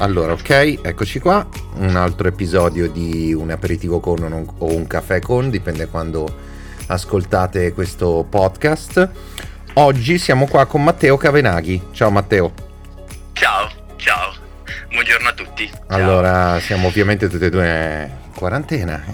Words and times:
Allora, 0.00 0.32
ok, 0.32 0.78
eccoci 0.80 1.18
qua, 1.18 1.44
un 1.74 1.96
altro 1.96 2.28
episodio 2.28 2.88
di 2.88 3.34
un 3.34 3.50
aperitivo 3.50 3.98
con 3.98 4.22
un, 4.22 4.46
o 4.58 4.72
un 4.72 4.86
caffè 4.86 5.18
con, 5.18 5.50
dipende 5.50 5.88
quando 5.88 6.32
ascoltate 6.86 7.72
questo 7.72 8.24
podcast. 8.30 9.10
Oggi 9.74 10.18
siamo 10.18 10.46
qua 10.46 10.66
con 10.66 10.84
Matteo 10.84 11.16
Cavenaghi. 11.16 11.88
Ciao 11.90 12.10
Matteo. 12.10 12.52
Ciao, 13.32 13.68
ciao, 13.96 14.34
buongiorno 14.88 15.28
a 15.30 15.32
tutti. 15.32 15.68
Ciao. 15.68 15.82
Allora, 15.88 16.60
siamo 16.60 16.86
ovviamente 16.86 17.28
tutti 17.28 17.46
e 17.46 17.50
due 17.50 18.10
in 18.24 18.32
quarantena, 18.36 19.04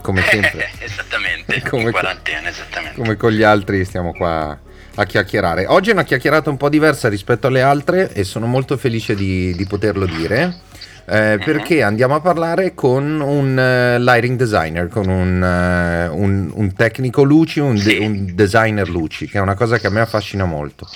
come 0.00 0.22
sempre. 0.28 0.70
esattamente, 0.80 1.62
come, 1.68 1.82
in 1.82 1.92
quarantena, 1.92 2.48
esattamente. 2.48 2.96
Come 2.96 3.14
con 3.14 3.30
gli 3.30 3.44
altri 3.44 3.84
stiamo 3.84 4.12
qua 4.12 4.58
a 4.96 5.04
chiacchierare. 5.04 5.66
Oggi 5.66 5.90
è 5.90 5.92
una 5.92 6.04
chiacchierata 6.04 6.50
un 6.50 6.56
po' 6.56 6.68
diversa 6.68 7.08
rispetto 7.08 7.46
alle 7.46 7.62
altre 7.62 8.12
e 8.12 8.24
sono 8.24 8.46
molto 8.46 8.76
felice 8.76 9.14
di, 9.14 9.54
di 9.54 9.66
poterlo 9.66 10.06
dire. 10.06 10.64
Eh, 11.08 11.36
mhm. 11.36 11.44
perché 11.44 11.82
andiamo 11.82 12.16
a 12.16 12.20
parlare 12.20 12.74
con 12.74 13.20
un 13.20 13.56
uh, 13.56 14.02
lighting 14.02 14.36
designer, 14.36 14.88
con 14.88 15.06
un, 15.06 15.40
uh, 15.40 16.20
un, 16.20 16.50
un 16.52 16.74
tecnico 16.74 17.22
luci, 17.22 17.60
un, 17.60 17.80
de- 17.80 17.98
un, 17.98 18.34
designer 18.34 18.88
luci, 18.88 19.28
che 19.28 19.38
è 19.38 19.40
una 19.40 19.54
cosa 19.54 19.78
che 19.78 19.86
a 19.86 19.90
me 19.90 20.00
affascina 20.00 20.46
molto. 20.46 20.90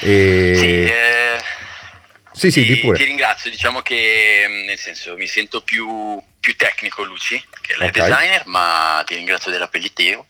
E... 0.00 0.54
Sì, 0.56 0.66
eh, 0.66 1.40
sì, 2.32 2.50
sì, 2.50 2.62
ti, 2.62 2.74
di 2.74 2.80
pure. 2.80 2.96
ti 2.96 3.04
ringrazio, 3.04 3.52
diciamo 3.52 3.82
che 3.82 4.46
mm, 4.48 4.64
nel 4.66 4.78
senso 4.78 5.14
mi 5.16 5.28
sento 5.28 5.60
più, 5.60 6.20
più 6.40 6.56
tecnico 6.56 7.04
luci 7.04 7.40
che 7.60 7.76
light 7.78 7.96
okay. 7.96 8.10
designer, 8.10 8.42
ma 8.46 9.04
ti 9.06 9.14
ringrazio 9.14 9.52
dell'appellitivo. 9.52 10.26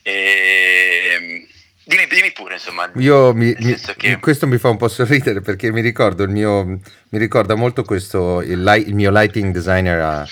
E 0.00 1.46
Dimmi, 1.84 2.06
dimmi, 2.08 2.32
pure, 2.32 2.54
insomma. 2.54 2.90
Io 2.96 3.34
mi, 3.34 3.54
mi, 3.58 3.76
che... 3.96 4.18
Questo 4.18 4.46
mi 4.46 4.58
fa 4.58 4.68
un 4.68 4.76
po' 4.76 4.88
sorridere 4.88 5.40
perché 5.40 5.72
mi 5.72 5.80
ricordo 5.80 6.22
il 6.22 6.30
mio. 6.30 6.64
Mi 6.64 7.18
ricorda 7.18 7.54
molto 7.54 7.82
questo. 7.82 8.42
Il, 8.42 8.82
il 8.86 8.94
mio 8.94 9.10
lighting 9.10 9.52
designer 9.52 10.00
a, 10.00 10.28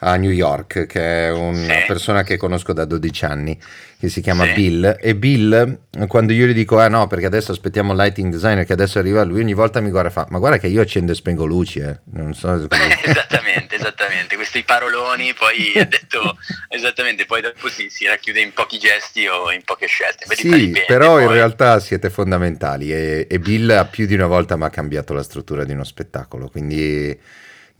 a, 0.00 0.16
New 0.16 0.30
York, 0.30 0.86
che 0.86 1.26
è 1.26 1.32
una 1.32 1.80
sì. 1.80 1.84
persona 1.86 2.22
che 2.22 2.36
conosco 2.36 2.72
da 2.72 2.84
12 2.84 3.24
anni 3.24 3.58
che 4.00 4.08
si 4.08 4.22
chiama 4.22 4.46
sì. 4.46 4.52
Bill 4.54 4.96
e 4.98 5.14
Bill 5.14 5.80
quando 6.08 6.32
io 6.32 6.46
gli 6.46 6.54
dico 6.54 6.78
ah 6.78 6.88
no 6.88 7.06
perché 7.06 7.26
adesso 7.26 7.52
aspettiamo 7.52 7.92
il 7.92 7.98
lighting 7.98 8.32
designer 8.32 8.64
che 8.64 8.72
adesso 8.72 8.98
arriva 8.98 9.22
lui 9.24 9.40
ogni 9.40 9.52
volta 9.52 9.80
mi 9.80 9.90
guarda 9.90 10.08
e 10.08 10.12
fa 10.12 10.26
ma 10.30 10.38
guarda 10.38 10.56
che 10.56 10.68
io 10.68 10.80
accendo 10.80 11.12
e 11.12 11.14
spengo 11.14 11.44
luci 11.44 11.80
eh. 11.80 11.98
non 12.12 12.32
so 12.32 12.54
esattamente 13.04 13.74
esattamente 13.74 14.36
questi 14.36 14.62
paroloni 14.62 15.34
poi 15.34 15.72
ha 15.78 15.84
detto 15.84 16.38
esattamente 16.70 17.26
poi 17.26 17.42
dopo 17.42 17.68
si, 17.68 17.90
si, 17.90 18.06
racchiude 18.06 18.40
in 18.40 18.54
pochi 18.54 18.78
gesti 18.78 19.26
o 19.26 19.52
in 19.52 19.60
poche 19.66 19.86
scelte 19.86 20.24
sì 20.34 20.68
bene, 20.68 20.84
però 20.86 21.16
poi... 21.16 21.24
in 21.24 21.32
realtà 21.32 21.78
siete 21.78 22.08
fondamentali 22.08 22.90
e, 22.90 23.26
e 23.28 23.38
Bill 23.38 23.86
più 23.90 24.06
di 24.06 24.14
una 24.14 24.26
volta 24.26 24.56
mi 24.56 24.64
ha 24.64 24.70
cambiato 24.70 25.12
la 25.12 25.22
struttura 25.22 25.64
di 25.64 25.72
uno 25.72 25.84
spettacolo 25.84 26.48
quindi 26.48 27.18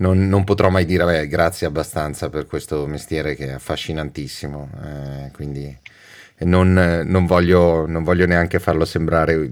non, 0.01 0.29
non, 0.29 0.45
potrò 0.45 0.69
mai 0.69 0.85
dire 0.85 1.05
beh, 1.05 1.29
grazie 1.29 1.67
abbastanza 1.67 2.29
per 2.29 2.47
questo 2.47 2.87
mestiere 2.87 3.35
che 3.35 3.47
è 3.47 3.53
affascinantissimo. 3.53 4.71
Eh, 4.85 5.31
quindi 5.33 5.77
non, 6.41 6.73
non, 7.05 7.27
voglio, 7.27 7.87
non, 7.87 8.03
voglio, 8.03 8.27
neanche 8.27 8.59
farlo 8.59 8.85
sembrare, 8.85 9.51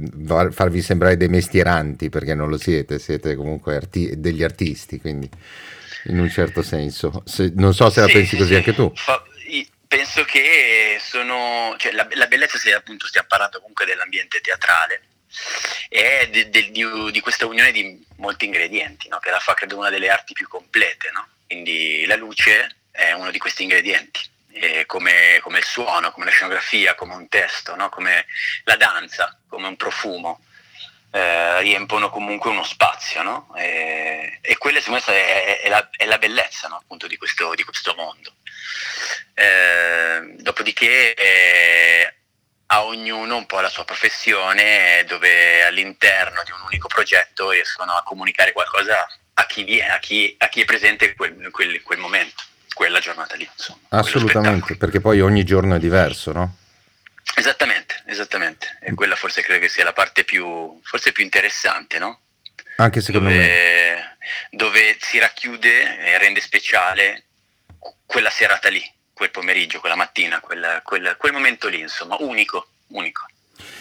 farvi 0.50 0.80
sembrare 0.82 1.16
dei 1.16 1.28
mestieranti 1.28 2.08
perché 2.08 2.34
non 2.34 2.48
lo 2.48 2.56
siete, 2.56 2.98
siete 2.98 3.34
comunque 3.34 3.76
arti- 3.76 4.18
degli 4.18 4.42
artisti, 4.42 5.00
quindi 5.00 5.28
in 6.04 6.18
un 6.18 6.30
certo 6.30 6.62
senso. 6.62 7.22
Se, 7.26 7.52
non 7.54 7.74
so 7.74 7.90
se 7.90 8.00
la 8.00 8.06
pensi 8.06 8.36
così 8.36 8.54
anche 8.54 8.74
tu. 8.74 8.90
Fa, 8.94 9.22
penso 9.88 10.22
che 10.24 10.98
sono, 11.00 11.74
cioè, 11.78 11.92
la, 11.92 12.06
la, 12.12 12.26
bellezza, 12.26 12.58
se 12.58 12.72
appunto 12.74 13.06
stiamo 13.06 13.26
parlando 13.28 13.58
comunque 13.58 13.86
dell'ambiente 13.86 14.40
teatrale, 14.40 15.00
de, 15.88 16.48
de, 16.50 16.70
di, 16.70 17.10
di, 17.10 17.20
questa 17.20 17.46
unione 17.46 17.72
di 17.72 18.04
molti 18.16 18.44
ingredienti, 18.46 19.08
no? 19.08 19.18
che 19.18 19.30
la 19.30 19.40
fa 19.40 19.54
credo 19.54 19.76
una 19.76 19.90
delle 19.90 20.10
arti 20.10 20.32
più 20.32 20.48
complete. 20.48 21.10
No? 21.12 21.26
Quindi 21.46 22.04
la 22.06 22.16
luce 22.16 22.76
è 22.90 23.12
uno 23.12 23.30
di 23.30 23.38
questi 23.38 23.62
ingredienti 23.62 24.20
come, 24.86 25.38
come, 25.40 25.58
il 25.58 25.64
suono, 25.64 26.10
come 26.10 26.26
la 26.26 26.32
scenografia, 26.32 26.94
come 26.94 27.14
un 27.14 27.28
testo, 27.28 27.76
no? 27.76 27.88
come 27.88 28.26
la 28.64 28.76
danza, 28.76 29.38
come 29.48 29.68
un 29.68 29.76
profumo. 29.76 30.40
Eh, 31.10 31.60
riempono 31.62 32.10
comunque 32.10 32.50
uno 32.50 32.62
spazio 32.62 33.46
e, 33.56 34.40
e 34.42 34.58
quella 34.58 34.78
secondo 34.78 35.02
me 35.06 35.14
è, 35.14 35.60
è, 35.62 35.68
la, 35.70 35.88
è 35.96 36.04
la, 36.04 36.18
bellezza 36.18 36.68
appunto 36.68 37.06
di 37.06 37.16
questo, 37.16 37.54
di 37.54 37.64
questo 37.64 37.94
mondo 37.94 38.34
eh, 39.38 40.34
dopodiché 40.38 41.14
eh, 41.14 42.07
a 42.78 42.84
ognuno 42.84 43.36
un 43.36 43.46
po' 43.46 43.60
la 43.60 43.68
sua 43.68 43.84
professione 43.84 45.04
dove 45.06 45.64
all'interno 45.64 46.42
di 46.44 46.52
un 46.52 46.60
unico 46.66 46.86
progetto 46.86 47.50
riescono 47.50 47.92
a 47.92 48.02
comunicare 48.02 48.52
qualcosa 48.52 49.06
a 49.34 49.46
chi, 49.46 49.64
viene, 49.64 49.92
a 49.92 49.98
chi, 49.98 50.34
a 50.38 50.48
chi 50.48 50.62
è 50.62 50.64
presente 50.64 51.06
in 51.06 51.16
quel, 51.16 51.50
quel, 51.50 51.82
quel 51.82 51.98
momento 51.98 52.42
quella 52.72 53.00
giornata 53.00 53.34
lì. 53.34 53.48
Insomma, 53.50 53.80
Assolutamente, 53.88 54.76
perché 54.76 55.00
poi 55.00 55.20
ogni 55.20 55.44
giorno 55.44 55.74
è 55.74 55.78
diverso, 55.78 56.32
no? 56.32 56.56
Esattamente, 57.34 58.02
esattamente. 58.06 58.78
E 58.80 58.94
quella 58.94 59.16
forse 59.16 59.42
credo 59.42 59.60
che 59.60 59.68
sia 59.68 59.84
la 59.84 59.92
parte 59.92 60.24
più, 60.24 60.80
forse 60.82 61.12
più 61.12 61.24
interessante, 61.24 61.98
no? 61.98 62.20
Anche 62.76 63.00
secondo 63.00 63.28
dove, 63.28 63.40
me. 63.40 64.16
Dove 64.50 64.96
si 65.00 65.18
racchiude 65.18 65.98
e 65.98 66.18
rende 66.18 66.40
speciale 66.40 67.24
quella 68.06 68.30
serata 68.30 68.68
lì, 68.68 68.82
quel 69.18 69.30
pomeriggio, 69.30 69.80
quella 69.80 69.96
mattina, 69.96 70.40
quel, 70.40 70.80
quel, 70.82 71.16
quel 71.18 71.32
momento 71.32 71.68
lì, 71.68 71.80
insomma, 71.80 72.16
unico, 72.20 72.68
unico. 72.88 73.26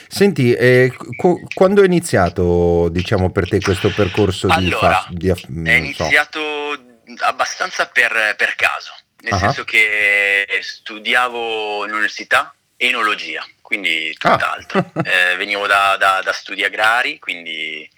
Senti, 0.09 0.53
eh, 0.53 0.91
co- 1.15 1.39
quando 1.53 1.83
è 1.83 1.85
iniziato, 1.85 2.89
diciamo, 2.89 3.29
per 3.31 3.47
te 3.47 3.61
questo 3.61 3.89
percorso 3.89 4.47
allora, 4.49 5.05
di... 5.09 5.29
Fa- 5.31 5.35
di 5.45 5.69
è 5.69 5.73
iniziato 5.73 6.39
so 6.39 6.95
abbastanza 7.19 7.87
per, 7.87 8.35
per 8.37 8.55
caso, 8.55 8.91
nel 9.21 9.33
uh-huh. 9.33 9.39
senso 9.39 9.63
che 9.63 10.45
studiavo 10.61 11.85
in 11.85 11.93
università 11.93 12.53
enologia, 12.75 13.45
quindi 13.61 14.13
tutt'altro. 14.17 14.91
Ah. 14.93 15.01
eh, 15.31 15.35
venivo 15.37 15.67
da, 15.67 15.95
da, 15.97 16.21
da, 16.21 16.33
studi 16.33 16.63
agrari, 16.63 17.19
quindi 17.19 17.89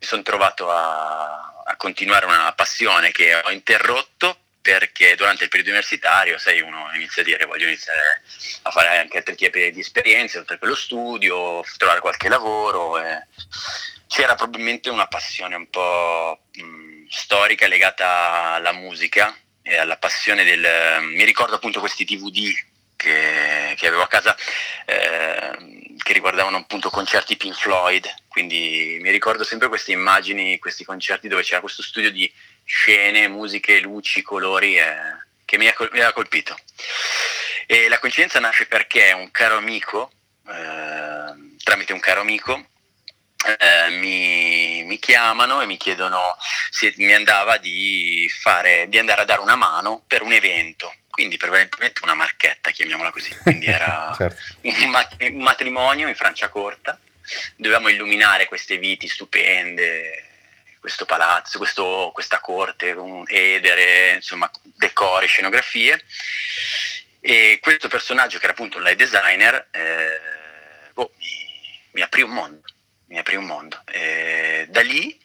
mi 0.00 0.06
sono 0.06 0.22
trovato 0.22 0.70
a, 0.70 1.62
a, 1.64 1.76
continuare 1.76 2.26
una 2.26 2.52
passione 2.52 3.10
che 3.10 3.34
ho 3.34 3.50
interrotto 3.50 4.38
perché 4.68 5.14
durante 5.16 5.44
il 5.44 5.48
periodo 5.48 5.70
universitario, 5.70 6.36
sai, 6.36 6.60
uno 6.60 6.90
inizia 6.94 7.22
a 7.22 7.24
dire 7.24 7.46
voglio 7.46 7.64
iniziare 7.64 8.20
a 8.62 8.70
fare 8.70 8.98
anche 8.98 9.16
altri 9.16 9.34
tipi 9.34 9.70
di 9.70 9.80
esperienze, 9.80 10.36
oltre 10.36 10.58
che 10.58 10.66
lo 10.66 10.74
studio, 10.74 11.64
trovare 11.78 12.00
qualche 12.00 12.28
lavoro. 12.28 13.00
E 13.00 13.26
c'era 14.08 14.34
probabilmente 14.34 14.90
una 14.90 15.06
passione 15.06 15.54
un 15.56 15.70
po' 15.70 16.40
mh, 16.52 17.06
storica 17.08 17.66
legata 17.66 18.52
alla 18.52 18.72
musica 18.72 19.34
e 19.62 19.78
alla 19.78 19.96
passione 19.96 20.44
del... 20.44 21.02
mi 21.02 21.24
ricordo 21.24 21.54
appunto 21.54 21.80
questi 21.80 22.04
DVD 22.04 22.52
che, 22.94 23.74
che 23.74 23.86
avevo 23.86 24.02
a 24.02 24.08
casa 24.08 24.36
eh, 24.84 25.96
che 25.96 26.12
riguardavano 26.12 26.58
appunto 26.58 26.90
concerti 26.90 27.38
Pink 27.38 27.54
Floyd, 27.54 28.06
quindi 28.28 28.98
mi 29.00 29.10
ricordo 29.10 29.44
sempre 29.44 29.68
queste 29.68 29.92
immagini, 29.92 30.58
questi 30.58 30.84
concerti 30.84 31.26
dove 31.26 31.42
c'era 31.42 31.60
questo 31.60 31.82
studio 31.82 32.10
di 32.10 32.30
scene, 32.68 33.28
musiche, 33.28 33.80
luci, 33.80 34.20
colori 34.20 34.78
eh, 34.78 34.94
che 35.46 35.56
mi, 35.56 35.66
ha, 35.66 35.74
mi 35.78 35.86
aveva 35.86 36.12
colpito. 36.12 36.54
E 37.66 37.88
la 37.88 37.98
coincidenza 37.98 38.38
nasce 38.38 38.66
perché 38.66 39.12
un 39.12 39.30
caro 39.30 39.56
amico, 39.56 40.10
eh, 40.46 41.56
tramite 41.62 41.94
un 41.94 42.00
caro 42.00 42.20
amico, 42.20 42.66
eh, 43.46 43.90
mi, 43.90 44.82
mi, 44.84 44.98
chiamano 44.98 45.62
e 45.62 45.66
mi 45.66 45.78
chiedono 45.78 46.36
se 46.70 46.92
mi 46.96 47.14
andava 47.14 47.56
di, 47.56 48.30
fare, 48.40 48.86
di 48.88 48.98
andare 48.98 49.22
a 49.22 49.24
dare 49.24 49.40
una 49.40 49.56
mano 49.56 50.02
per 50.06 50.22
un 50.22 50.32
evento 50.32 50.92
quindi 51.18 51.36
prevalentemente 51.36 52.00
una 52.04 52.14
marchetta, 52.14 52.70
chiamiamola 52.70 53.10
così. 53.10 53.36
Quindi 53.38 53.66
era 53.66 54.14
certo. 54.16 54.40
un, 54.60 54.88
mat- 54.88 55.16
un, 55.20 55.42
matrimonio 55.42 56.06
in 56.06 56.14
Franciacorta, 56.14 56.96
dovevamo 57.56 57.88
illuminare 57.88 58.46
queste 58.46 58.78
viti 58.78 59.08
stupende, 59.08 60.27
questo 60.88 61.04
palazzo, 61.04 61.58
questo, 61.58 62.10
questa 62.14 62.40
corte, 62.40 62.92
un 62.92 63.24
edere, 63.26 64.14
insomma, 64.14 64.50
decori, 64.62 65.26
scenografie. 65.26 66.02
E 67.20 67.58
questo 67.60 67.88
personaggio, 67.88 68.38
che 68.38 68.44
era 68.44 68.54
appunto 68.54 68.78
un 68.78 68.84
light 68.84 68.96
designer, 68.96 69.68
eh, 69.70 70.90
boh, 70.94 71.12
mi, 71.18 71.80
mi 71.92 72.00
aprì 72.00 72.22
un 72.22 72.30
mondo 72.30 72.62
mi 73.08 73.18
aprì 73.18 73.36
un 73.36 73.44
mondo. 73.44 73.82
E 73.86 74.66
da 74.68 74.82
lì, 74.82 75.18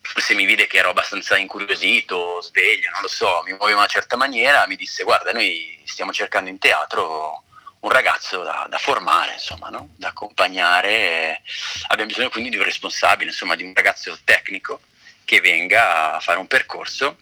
forse 0.00 0.34
mi 0.34 0.44
vide 0.44 0.66
che 0.66 0.78
ero 0.78 0.90
abbastanza 0.90 1.36
incuriosito, 1.36 2.40
sveglio, 2.40 2.90
non 2.90 3.02
lo 3.02 3.08
so, 3.08 3.42
mi 3.44 3.50
muovevo 3.50 3.70
in 3.70 3.76
una 3.76 3.86
certa 3.86 4.16
maniera, 4.16 4.66
mi 4.66 4.76
disse 4.76 5.04
guarda, 5.04 5.32
noi 5.32 5.80
stiamo 5.84 6.12
cercando 6.12 6.50
in 6.50 6.58
teatro 6.58 7.42
un 7.80 7.90
ragazzo 7.90 8.42
da, 8.42 8.66
da 8.68 8.78
formare, 8.78 9.34
insomma, 9.34 9.68
no? 9.68 9.90
da 9.96 10.08
accompagnare, 10.08 11.42
abbiamo 11.88 12.10
bisogno 12.10 12.30
quindi 12.30 12.50
di 12.50 12.56
un 12.56 12.64
responsabile, 12.64 13.30
insomma, 13.30 13.56
di 13.56 13.62
un 13.62 13.72
ragazzo 13.74 14.18
tecnico 14.24 14.80
che 15.24 15.40
venga 15.40 16.14
a 16.14 16.20
fare 16.20 16.38
un 16.38 16.46
percorso 16.46 17.18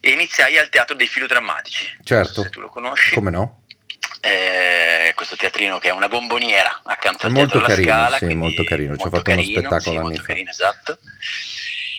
e 0.00 0.10
iniziai 0.10 0.58
al 0.58 0.68
Teatro 0.68 0.94
dei 0.94 1.06
Filodrammatici. 1.06 1.98
Certo. 2.02 2.42
Se 2.42 2.50
tu 2.50 2.60
lo 2.60 2.68
conosci. 2.68 3.14
Come 3.14 3.30
no? 3.30 3.60
eh, 4.20 5.12
questo 5.14 5.36
teatrino 5.36 5.78
che 5.78 5.88
è 5.88 5.92
una 5.92 6.08
bomboniera 6.08 6.82
accanto 6.84 7.26
al 7.26 7.32
molto 7.32 7.58
Teatro 7.58 7.74
carino, 7.74 7.92
Scala. 7.92 8.18
Sì, 8.18 8.34
molto 8.34 8.64
carino, 8.64 8.96
ci 8.96 9.06
ho 9.06 9.10
fatto 9.10 9.22
carino, 9.22 9.48
uno 9.48 9.58
spettacolo 9.58 9.96
sì, 9.96 10.02
molto 10.02 10.22
carino, 10.22 10.50
esatto. 10.50 10.98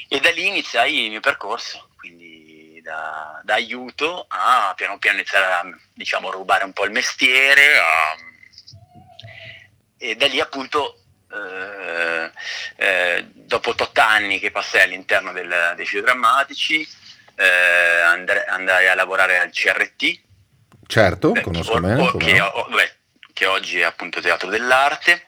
E 0.08 0.20
da 0.20 0.32
lì 0.32 0.48
iniziai 0.48 1.06
il 1.06 1.10
mio 1.10 1.20
percorso, 1.20 1.90
quindi 1.98 2.80
da, 2.84 3.42
da 3.44 3.56
aiuto 3.56 4.26
a 4.28 4.74
piano 4.76 4.98
piano 5.00 5.18
iniziare 5.18 5.46
a 5.46 5.78
diciamo, 5.94 6.30
rubare 6.30 6.64
un 6.64 6.74
po' 6.74 6.86
il 6.86 6.92
mestiere 6.92 7.78
a, 7.78 8.16
e 9.98 10.16
da 10.16 10.28
lì 10.28 10.40
appunto 10.40 11.01
eh, 11.34 12.32
eh, 12.76 13.26
dopo 13.34 13.70
8 13.70 13.92
anni 14.02 14.40
che 14.40 14.52
passai 14.52 14.84
all'interno 14.84 15.32
del, 15.32 15.74
dei 15.76 15.86
filodrammatici 15.86 16.88
eh, 17.36 18.02
andai, 18.02 18.46
andai, 18.48 18.88
a 18.88 18.96
lavorare 18.96 19.40
al 19.40 19.52
CRT. 19.52 20.22
Certo, 20.88 21.32
beh, 21.32 21.42
conosco 21.42 21.80
bene. 21.80 22.12
Che, 22.18 22.52
beh, 22.70 22.96
che, 23.34 23.46
oggi 23.46 23.80
è 23.80 23.84
appunto 23.84 24.22
Teatro 24.22 24.50
dell'Arte. 24.50 25.28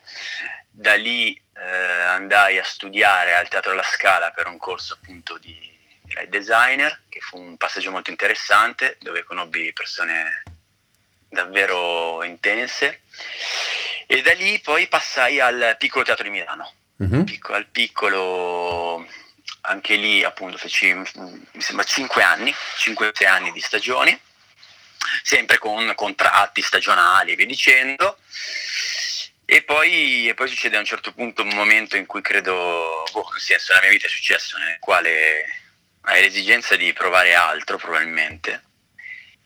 Da 0.69 0.95
lì 0.95 1.33
eh, 1.33 2.01
andai 2.01 2.57
a 2.57 2.63
studiare 2.63 3.35
al 3.35 3.47
Teatro 3.47 3.71
della 3.71 3.83
Scala 3.83 4.31
per 4.31 4.47
un 4.47 4.57
corso 4.57 4.95
appunto 4.95 5.37
di 5.37 5.71
designer, 6.27 7.03
che 7.09 7.19
fu 7.21 7.39
un 7.39 7.57
passaggio 7.57 7.91
molto 7.91 8.11
interessante 8.11 8.97
dove 8.99 9.23
conobbi 9.23 9.73
persone 9.73 10.43
davvero 11.29 12.23
intense 12.23 13.01
e 14.05 14.21
da 14.21 14.33
lì 14.33 14.59
poi 14.59 14.87
passai 14.87 15.39
al 15.39 15.75
piccolo 15.77 16.03
teatro 16.03 16.23
di 16.23 16.29
Milano. 16.29 16.73
Mm-hmm. 17.03 17.23
Picco, 17.23 17.53
al 17.53 17.67
piccolo, 17.67 19.05
anche 19.61 19.95
lì 19.95 20.23
appunto 20.23 20.57
feci, 20.57 20.93
mi 20.93 21.05
sembra, 21.57 21.83
5 21.83 22.23
anni, 22.23 22.53
5-6 22.77 23.27
anni 23.27 23.51
di 23.51 23.59
stagioni, 23.59 24.17
sempre 25.21 25.57
con 25.57 25.91
contratti 25.95 26.61
stagionali 26.61 27.31
e 27.31 27.35
via 27.35 27.45
dicendo. 27.45 28.17
E 29.45 29.61
poi, 29.63 30.29
e 30.29 30.33
poi, 30.33 30.47
succede 30.47 30.77
a 30.77 30.79
un 30.79 30.85
certo 30.85 31.11
punto 31.11 31.41
un 31.41 31.49
momento 31.49 31.97
in 31.97 32.05
cui 32.05 32.21
credo, 32.21 33.03
boh, 33.11 33.29
nel 33.31 33.41
senso, 33.41 33.73
nella 33.73 33.83
mia 33.83 33.91
vita 33.91 34.07
è 34.07 34.09
successo, 34.09 34.57
nel 34.57 34.77
quale 34.79 35.45
hai 36.01 36.21
l'esigenza 36.21 36.75
di 36.75 36.93
provare 36.93 37.35
altro 37.35 37.77
probabilmente, 37.77 38.63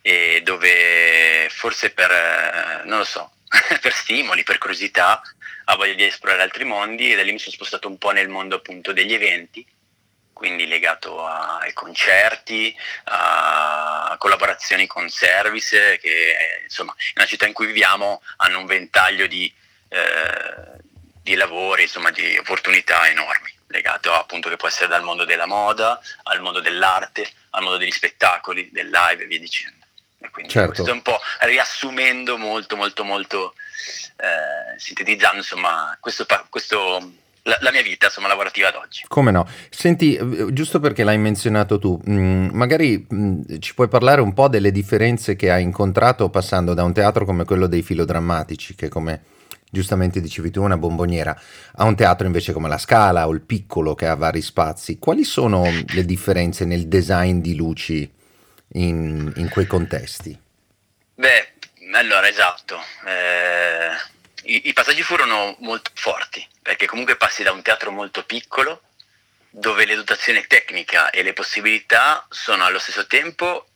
e 0.01 0.41
dove 0.43 1.49
forse 1.49 1.89
per, 1.89 2.83
non 2.85 2.99
lo 2.99 3.03
so, 3.03 3.31
per 3.81 3.93
stimoli, 3.93 4.43
per 4.43 4.57
curiosità, 4.57 5.21
ha 5.65 5.75
voglia 5.75 5.93
di 5.93 6.05
esplorare 6.05 6.43
altri 6.43 6.63
mondi 6.63 7.11
e 7.11 7.15
da 7.15 7.23
lì 7.23 7.31
mi 7.31 7.39
sono 7.39 7.53
spostato 7.53 7.87
un 7.87 7.97
po' 7.97 8.11
nel 8.11 8.29
mondo 8.29 8.55
appunto 8.55 8.93
degli 8.93 9.13
eventi, 9.13 9.65
quindi 10.33 10.67
legato 10.67 11.25
ai 11.25 11.73
concerti, 11.73 12.75
a 13.05 14.15
collaborazioni 14.17 14.85
con 14.87 15.09
service 15.09 15.97
che 15.99 16.61
insomma 16.63 16.95
nella 17.15 17.27
città 17.27 17.47
in 17.47 17.53
cui 17.53 17.65
viviamo 17.65 18.21
hanno 18.37 18.59
un 18.59 18.65
ventaglio 18.65 19.27
di, 19.27 19.51
eh, 19.89 20.79
di 21.21 21.35
lavori, 21.35 21.83
insomma 21.83 22.11
di 22.11 22.37
opportunità 22.37 23.09
enormi 23.09 23.55
legato 23.67 24.13
appunto 24.13 24.49
che 24.49 24.55
può 24.55 24.67
essere 24.67 24.87
dal 24.87 25.03
mondo 25.03 25.25
della 25.25 25.45
moda 25.45 25.99
al 26.23 26.41
mondo 26.41 26.61
dell'arte, 26.61 27.29
al 27.51 27.63
mondo 27.63 27.77
degli 27.77 27.91
spettacoli, 27.91 28.69
del 28.71 28.89
live 28.89 29.23
e 29.23 29.27
via 29.27 29.39
dicendo. 29.39 29.86
E 30.19 30.29
quindi 30.31 30.51
certo. 30.51 30.71
questo 30.71 30.89
è 30.89 30.93
un 30.93 31.01
po' 31.01 31.19
riassumendo 31.41 32.37
molto, 32.37 32.75
molto, 32.75 33.03
molto, 33.03 33.53
eh, 34.17 34.79
sintetizzando 34.79 35.37
insomma 35.37 35.95
questo, 35.99 36.25
questo 36.49 37.11
la, 37.47 37.57
la, 37.61 37.71
mia 37.71 37.81
vita 37.81 38.07
insomma, 38.07 38.27
lavorativa 38.27 38.67
ad 38.67 38.75
oggi. 38.75 39.03
Come 39.07 39.31
no? 39.31 39.47
Senti, 39.69 40.15
eh, 40.15 40.53
giusto 40.53 40.79
perché 40.79 41.03
l'hai 41.03 41.17
menzionato 41.17 41.79
tu, 41.79 41.99
mh, 42.03 42.11
mm, 42.11 42.49
magari 42.51 43.05
mh, 43.07 43.15
mm, 43.15 43.41
ci 43.59 43.73
puoi 43.73 43.87
parlare 43.87 44.21
un 44.21 44.33
po' 44.33 44.47
delle 44.47 44.71
differenze 44.71 45.35
che 45.35 45.51
hai 45.51 45.63
incontrato 45.63 46.29
passando 46.29 46.73
da 46.73 46.83
un 46.83 46.93
teatro 46.93 47.25
come 47.25 47.45
quello 47.45 47.67
dei 47.67 47.81
filodrammatici, 47.81 48.75
che 48.75 48.89
come 48.89 49.21
giustamente 49.69 50.21
dicevi 50.21 50.51
tu, 50.51 50.61
una 50.61 50.77
bomboniera, 50.77 51.39
a 51.75 51.83
un 51.85 51.95
teatro 51.95 52.25
invece 52.25 52.53
come 52.53 52.67
la 52.67 52.77
Scala 52.77 53.27
o 53.27 53.31
il 53.31 53.41
Piccolo 53.41 53.95
che 53.95 54.07
ha 54.07 54.15
vari 54.15 54.41
spazi. 54.41 54.99
Quali 54.99 55.23
sono 55.23 55.63
le 55.87 56.05
differenze 56.05 56.65
nel 56.65 56.87
design 56.87 57.39
di 57.39 57.55
luci 57.55 58.15
in, 58.77 59.31
in 59.35 59.49
quei 59.49 59.65
contesti? 59.65 60.39
Beh, 61.15 61.53
allora 61.93 62.27
esatto. 62.27 62.79
Eh, 63.05 63.91
i, 64.43 64.67
i, 64.67 64.73
passaggi 64.73 65.01
furono 65.01 65.55
molto 65.59 65.91
forti, 65.93 66.45
perché 66.61 66.85
comunque 66.85 67.17
passi 67.17 67.43
da 67.43 67.51
un 67.51 67.61
teatro 67.61 67.91
molto 67.91 68.23
piccolo, 68.23 68.81
dove 69.49 69.85
le 69.85 69.95
dotazioni 69.95 70.45
tecnica 70.47 71.09
e 71.09 71.23
le 71.23 71.33
possibilità 71.33 72.25
sono 72.29 72.63
allo 72.65 72.79
stesso 72.79 73.07
tempo 73.07 73.67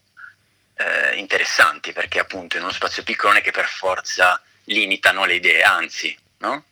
eh, 0.75 1.15
interessanti, 1.15 1.91
perché 1.91 2.19
appunto 2.19 2.57
in 2.57 2.63
uno 2.63 2.71
spazio 2.71 3.03
piccolo 3.03 3.33
non 3.33 3.41
è 3.41 3.43
che 3.43 3.51
per 3.51 3.67
forza 3.67 4.41
limitano 4.65 5.25
le 5.25 5.35
idee, 5.35 5.63
anzi, 5.63 6.15
no? 6.37 6.65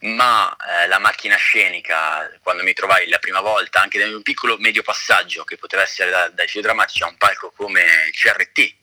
Ma 0.00 0.54
eh, 0.56 0.86
la 0.86 0.98
macchina 0.98 1.36
scenica, 1.36 2.30
quando 2.42 2.62
mi 2.62 2.72
trovai 2.72 3.08
la 3.08 3.18
prima 3.18 3.40
volta, 3.40 3.80
anche 3.80 4.00
in 4.02 4.14
un 4.14 4.22
piccolo 4.22 4.56
medio 4.58 4.82
passaggio 4.82 5.44
che 5.44 5.56
poteva 5.56 5.82
essere 5.82 6.10
da, 6.10 6.28
dai 6.28 6.46
filodrammatici 6.46 7.02
a 7.02 7.08
un 7.08 7.16
palco 7.16 7.52
come 7.56 7.82
il 8.06 8.12
CRT, 8.12 8.74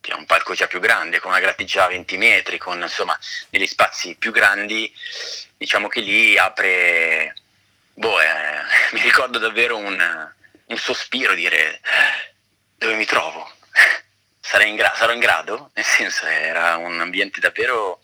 che 0.00 0.10
è 0.12 0.14
un 0.14 0.26
palco 0.26 0.54
già 0.54 0.66
più 0.66 0.80
grande, 0.80 1.20
con 1.20 1.30
una 1.30 1.40
grattigia 1.40 1.84
a 1.84 1.88
20 1.88 2.16
metri, 2.16 2.58
con 2.58 2.80
insomma 2.80 3.18
degli 3.50 3.66
spazi 3.66 4.16
più 4.16 4.30
grandi, 4.32 4.92
diciamo 5.56 5.88
che 5.88 6.00
lì 6.00 6.36
apre, 6.36 7.34
boh, 7.94 8.20
eh, 8.20 8.62
mi 8.92 9.00
ricordo 9.00 9.38
davvero 9.38 9.76
un, 9.76 10.32
un 10.66 10.76
sospiro, 10.76 11.34
dire 11.34 11.80
dove 12.76 12.94
mi 12.94 13.04
trovo? 13.04 13.50
In 14.64 14.76
gra- 14.76 14.94
sarò 14.96 15.12
in 15.12 15.18
grado? 15.20 15.70
Nel 15.74 15.84
senso 15.84 16.24
era 16.26 16.76
un 16.76 17.00
ambiente 17.00 17.38
davvero... 17.38 18.00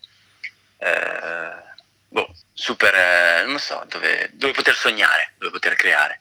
Eh, 0.79 1.73
super, 2.55 2.95
eh, 2.95 3.45
non 3.47 3.59
so, 3.59 3.85
dove, 3.91 4.31
dove, 4.33 4.53
poter 4.53 4.75
sognare, 4.75 5.33
dove 5.37 5.51
poter 5.51 5.75
creare. 5.75 6.21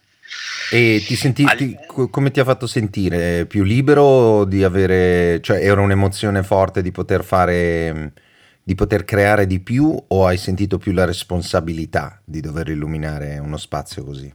E 0.72 1.04
ti 1.06 1.16
senti, 1.16 1.46
ti, 1.56 1.78
come 2.10 2.32
ti 2.32 2.40
ha 2.40 2.44
fatto 2.44 2.66
sentire? 2.66 3.46
Più 3.46 3.64
libero 3.64 4.44
di 4.44 4.64
avere, 4.64 5.40
cioè 5.42 5.64
era 5.64 5.80
un'emozione 5.82 6.42
forte 6.42 6.82
di 6.82 6.92
poter 6.92 7.24
fare, 7.24 8.14
di 8.64 8.74
poter 8.74 9.06
creare 9.06 9.46
di 9.46 9.60
più 9.60 9.96
o 10.08 10.26
hai 10.26 10.38
sentito 10.38 10.80
più 10.80 10.92
la 10.92 11.06
responsabilità 11.06 12.20
di 12.26 12.42
dover 12.42 12.70
illuminare 12.70 13.38
uno 13.38 13.58
spazio 13.58 14.04
così? 14.04 14.34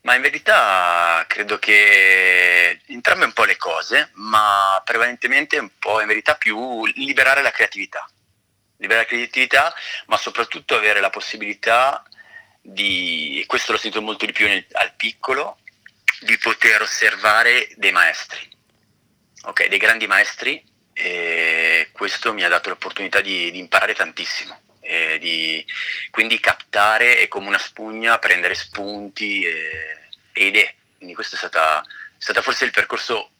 Ma 0.00 0.14
in 0.14 0.22
verità 0.22 1.24
credo 1.28 1.58
che 1.58 2.80
entrambe 2.86 3.24
un 3.24 3.32
po' 3.32 3.44
le 3.44 3.56
cose, 3.56 4.10
ma 4.14 4.80
prevalentemente 4.84 5.58
un 5.58 5.70
po' 5.78 6.00
in 6.00 6.06
verità 6.06 6.34
più 6.34 6.84
liberare 6.86 7.42
la 7.42 7.50
creatività 7.50 8.08
liberare 8.78 9.06
creatività, 9.06 9.74
ma 10.06 10.16
soprattutto 10.16 10.74
avere 10.74 11.00
la 11.00 11.10
possibilità 11.10 12.04
di, 12.60 13.40
e 13.40 13.46
questo 13.46 13.72
l'ho 13.72 13.78
sentito 13.78 14.02
molto 14.02 14.26
di 14.26 14.32
più 14.32 14.46
nel, 14.46 14.66
al 14.72 14.94
piccolo, 14.94 15.58
di 16.20 16.36
poter 16.38 16.82
osservare 16.82 17.68
dei 17.76 17.92
maestri, 17.92 18.48
ok, 19.42 19.66
dei 19.66 19.78
grandi 19.78 20.06
maestri, 20.06 20.64
e 20.92 21.90
questo 21.92 22.32
mi 22.32 22.42
ha 22.42 22.48
dato 22.48 22.70
l'opportunità 22.70 23.20
di, 23.20 23.50
di 23.50 23.58
imparare 23.58 23.94
tantissimo. 23.94 24.60
Di, 24.86 25.66
quindi 26.12 26.38
captare 26.38 27.18
e 27.18 27.26
come 27.26 27.48
una 27.48 27.58
spugna 27.58 28.20
prendere 28.20 28.54
spunti 28.54 29.42
e, 29.42 30.10
e 30.32 30.46
idee. 30.46 30.74
Quindi 30.96 31.12
questo 31.12 31.34
è 31.34 31.38
stata, 31.38 31.80
è 31.80 31.84
stata 32.18 32.40
forse 32.40 32.66
il 32.66 32.70
percorso 32.70 33.32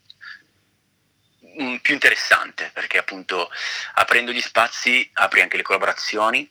più 1.81 1.93
interessante 1.93 2.69
perché 2.73 2.97
appunto 2.97 3.49
aprendo 3.95 4.31
gli 4.31 4.41
spazi 4.41 5.09
apri 5.13 5.41
anche 5.41 5.57
le 5.57 5.63
collaborazioni 5.63 6.49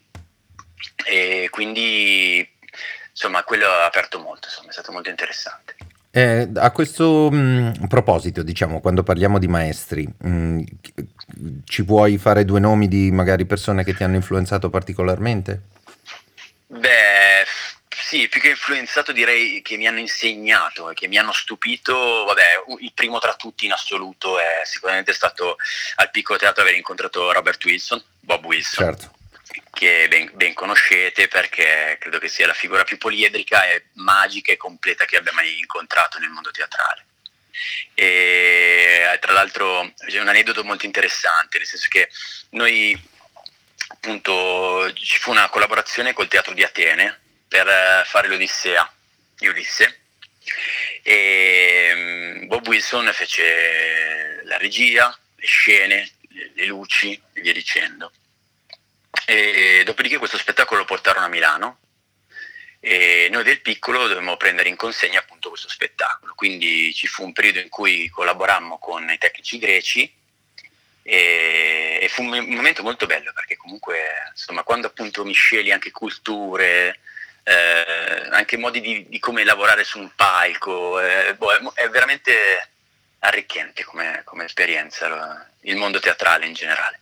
e 1.05 1.49
quindi 1.51 2.49
insomma 3.11 3.43
quello 3.45 3.67
ha 3.67 3.87
aperto 3.87 4.19
molto, 4.21 4.49
insomma 4.49 4.71
è 4.71 4.73
stato 4.73 4.93
molto 4.93 5.09
interessante. 5.09 5.77
Eh, 6.11 6.49
a 6.55 6.71
questo 6.71 7.31
mh, 7.31 7.89
proposito, 7.89 8.43
diciamo, 8.43 8.81
quando 8.81 9.03
parliamo 9.03 9.39
di 9.39 9.49
maestri, 9.49 10.07
mh, 10.07 10.63
ci 11.67 11.85
puoi 11.85 12.17
fare 12.17 12.47
due 12.47 12.59
nomi 12.59 12.89
di 12.89 13.11
magari 13.11 13.45
persone 13.45 13.85
che 13.85 13.95
ti 13.95 14.03
hanno 14.03 14.17
influenzato 14.17 14.71
particolarmente? 14.71 15.61
Beh, 16.69 17.45
sì, 18.07 18.29
più 18.29 18.41
che 18.41 18.51
influenzato 18.51 19.11
direi 19.11 19.61
che 19.63 19.77
mi 19.77 19.89
hanno 19.89 19.99
insegnato 19.99 20.91
e 20.91 20.95
che 20.95 21.09
mi 21.09 21.19
hanno 21.19 21.33
stupito, 21.33 22.23
vabbè, 22.23 22.63
il 22.79 22.93
primo 22.93 23.19
tra 23.19 23.35
tutti 23.35 23.65
in 23.65 23.73
assoluto 23.73 24.39
è 24.39 24.61
sicuramente 24.63 25.13
stato 25.13 25.57
al 25.97 26.13
piccolo 26.13 26.39
teatro 26.39 26.63
aver 26.63 26.77
incontrato 26.77 27.33
Robert 27.33 27.65
Wilson, 27.65 28.01
Bob 28.21 28.45
Wilson. 28.45 28.85
Certo. 28.85 29.15
Che 29.73 30.07
ben, 30.07 30.31
ben, 30.35 30.55
conoscete 30.55 31.27
perché 31.27 31.97
credo 31.99 32.21
che 32.21 32.29
sia 32.29 32.47
la 32.47 32.53
figura 32.53 32.85
più 32.85 32.97
poliedrica 32.97 33.69
e 33.69 33.87
magica 33.95 34.53
e 34.53 34.57
completa 34.57 35.05
che 35.05 35.17
abbia 35.17 35.33
mai 35.33 35.59
incontrato 35.59 36.21
nel 36.21 36.31
mondo 36.31 36.53
teatrale. 36.53 37.07
E 37.93 39.19
tra 39.21 39.33
l'altro 39.33 39.93
c'è 40.07 40.21
un 40.21 40.29
aneddoto 40.29 40.63
molto 40.63 40.87
interessante, 40.87 41.59
nel 41.59 41.67
senso 41.67 41.89
che 41.91 42.09
noi 42.51 42.97
appunto 43.89 44.93
ci 44.93 45.19
fu 45.19 45.33
una 45.33 45.49
collaborazione 45.49 46.13
col 46.13 46.29
teatro 46.29 46.55
di 46.55 46.63
Atene 46.63 47.25
per 47.49 47.67
eh, 47.67 48.03
fare 48.07 48.29
l'Odissea 48.29 48.91
di 49.37 49.49
Ulisse 49.49 50.01
e 51.03 51.93
mm, 51.95 52.47
Bob 52.47 52.67
Wilson 52.67 53.11
fece 53.13 54.43
la 54.45 54.57
regia, 54.57 55.17
le 55.37 55.47
scene, 55.47 56.11
le 56.55 56.65
luci 56.65 57.21
e 57.33 57.41
via 57.41 57.53
dicendo. 57.53 58.13
E 59.25 59.83
dopodiché 59.85 60.19
questo 60.19 60.39
spettacolo 60.39 60.81
lo 60.81 60.87
portarono 60.87 61.27
a 61.27 61.29
Milano 61.29 61.79
e 62.81 63.29
noi 63.31 63.43
del 63.43 63.61
piccolo 63.61 64.03
dovevamo 64.03 64.37
prendere 64.37 64.69
in 64.69 64.77
consegna 64.77 65.19
appunto 65.21 65.49
questo 65.49 65.69
spettacolo. 65.69 66.35
Quindi 66.35 66.93
ci 66.95 67.07
fu 67.07 67.25
un 67.25 67.33
periodo 67.33 67.61
in 67.61 67.69
cui 67.69 68.09
collaborammo 68.09 68.79
con 68.79 69.09
i 69.11 69.19
tecnici 69.19 69.59
greci 69.59 70.13
e, 71.03 71.99
e 72.01 72.09
fu 72.09 72.23
un, 72.23 72.45
momento 72.49 72.83
molto 72.83 73.07
bello 73.07 73.33
perché 73.33 73.57
comunque 73.57 73.99
insomma 74.31 74.65
quando 74.65 74.89
appunto 74.89 75.25
misceli 75.25 75.71
anche 75.71 75.93
culture, 75.93 76.99
eh, 77.49 78.29
anche 78.31 78.57
modi 78.57 78.81
di, 78.81 79.07
di, 79.09 79.19
come 79.21 79.45
lavorare 79.45 79.85
su 79.85 80.01
un 80.01 80.11
palco, 80.15 81.01
eh, 81.01 81.35
boh, 81.35 81.53
è, 81.53 81.83
è, 81.85 81.89
veramente 81.89 82.69
arricchente 83.21 83.85
come, 83.85 84.23
come 84.25 84.45
esperienza 84.45 85.49
il 85.61 85.77
mondo 85.77 86.01
teatrale 86.01 86.47
in 86.47 86.55
generale. 86.55 87.01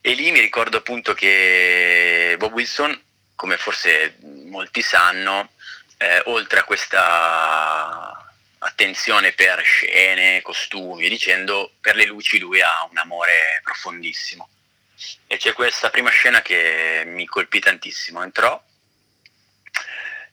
E 0.00 0.12
lì 0.14 0.30
mi 0.30 0.40
ricordo 0.40 0.78
appunto 0.78 1.14
che 1.14 2.36
Bob 2.38 2.52
Wilson 2.52 2.98
come 3.40 3.56
forse 3.56 4.18
molti 4.20 4.82
sanno, 4.82 5.52
eh, 5.96 6.20
oltre 6.26 6.60
a 6.60 6.64
questa 6.64 8.30
attenzione 8.58 9.32
per 9.32 9.62
scene, 9.62 10.42
costumi, 10.42 11.08
dicendo, 11.08 11.72
per 11.80 11.96
le 11.96 12.04
luci 12.04 12.38
lui 12.38 12.60
ha 12.60 12.86
un 12.90 12.98
amore 12.98 13.62
profondissimo. 13.64 14.46
E 15.26 15.38
c'è 15.38 15.54
questa 15.54 15.88
prima 15.88 16.10
scena 16.10 16.42
che 16.42 17.04
mi 17.06 17.24
colpì 17.24 17.60
tantissimo. 17.60 18.22
Entrò, 18.22 18.62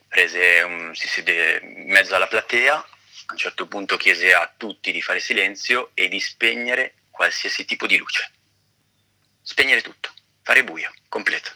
prese 0.08 0.62
un, 0.62 0.96
si 0.96 1.08
siede 1.08 1.60
in 1.62 1.90
mezzo 1.90 2.16
alla 2.16 2.28
platea, 2.28 2.76
a 2.76 3.32
un 3.32 3.38
certo 3.38 3.68
punto 3.68 3.98
chiese 3.98 4.34
a 4.34 4.52
tutti 4.56 4.92
di 4.92 5.02
fare 5.02 5.20
silenzio 5.20 5.92
e 5.94 6.08
di 6.08 6.20
spegnere 6.20 6.94
qualsiasi 7.10 7.66
tipo 7.66 7.88
di 7.88 7.98
luce. 7.98 8.32
Spegnere 9.42 9.82
tutto, 9.82 10.12
fare 10.44 10.64
buio, 10.64 10.92
completo 11.10 11.52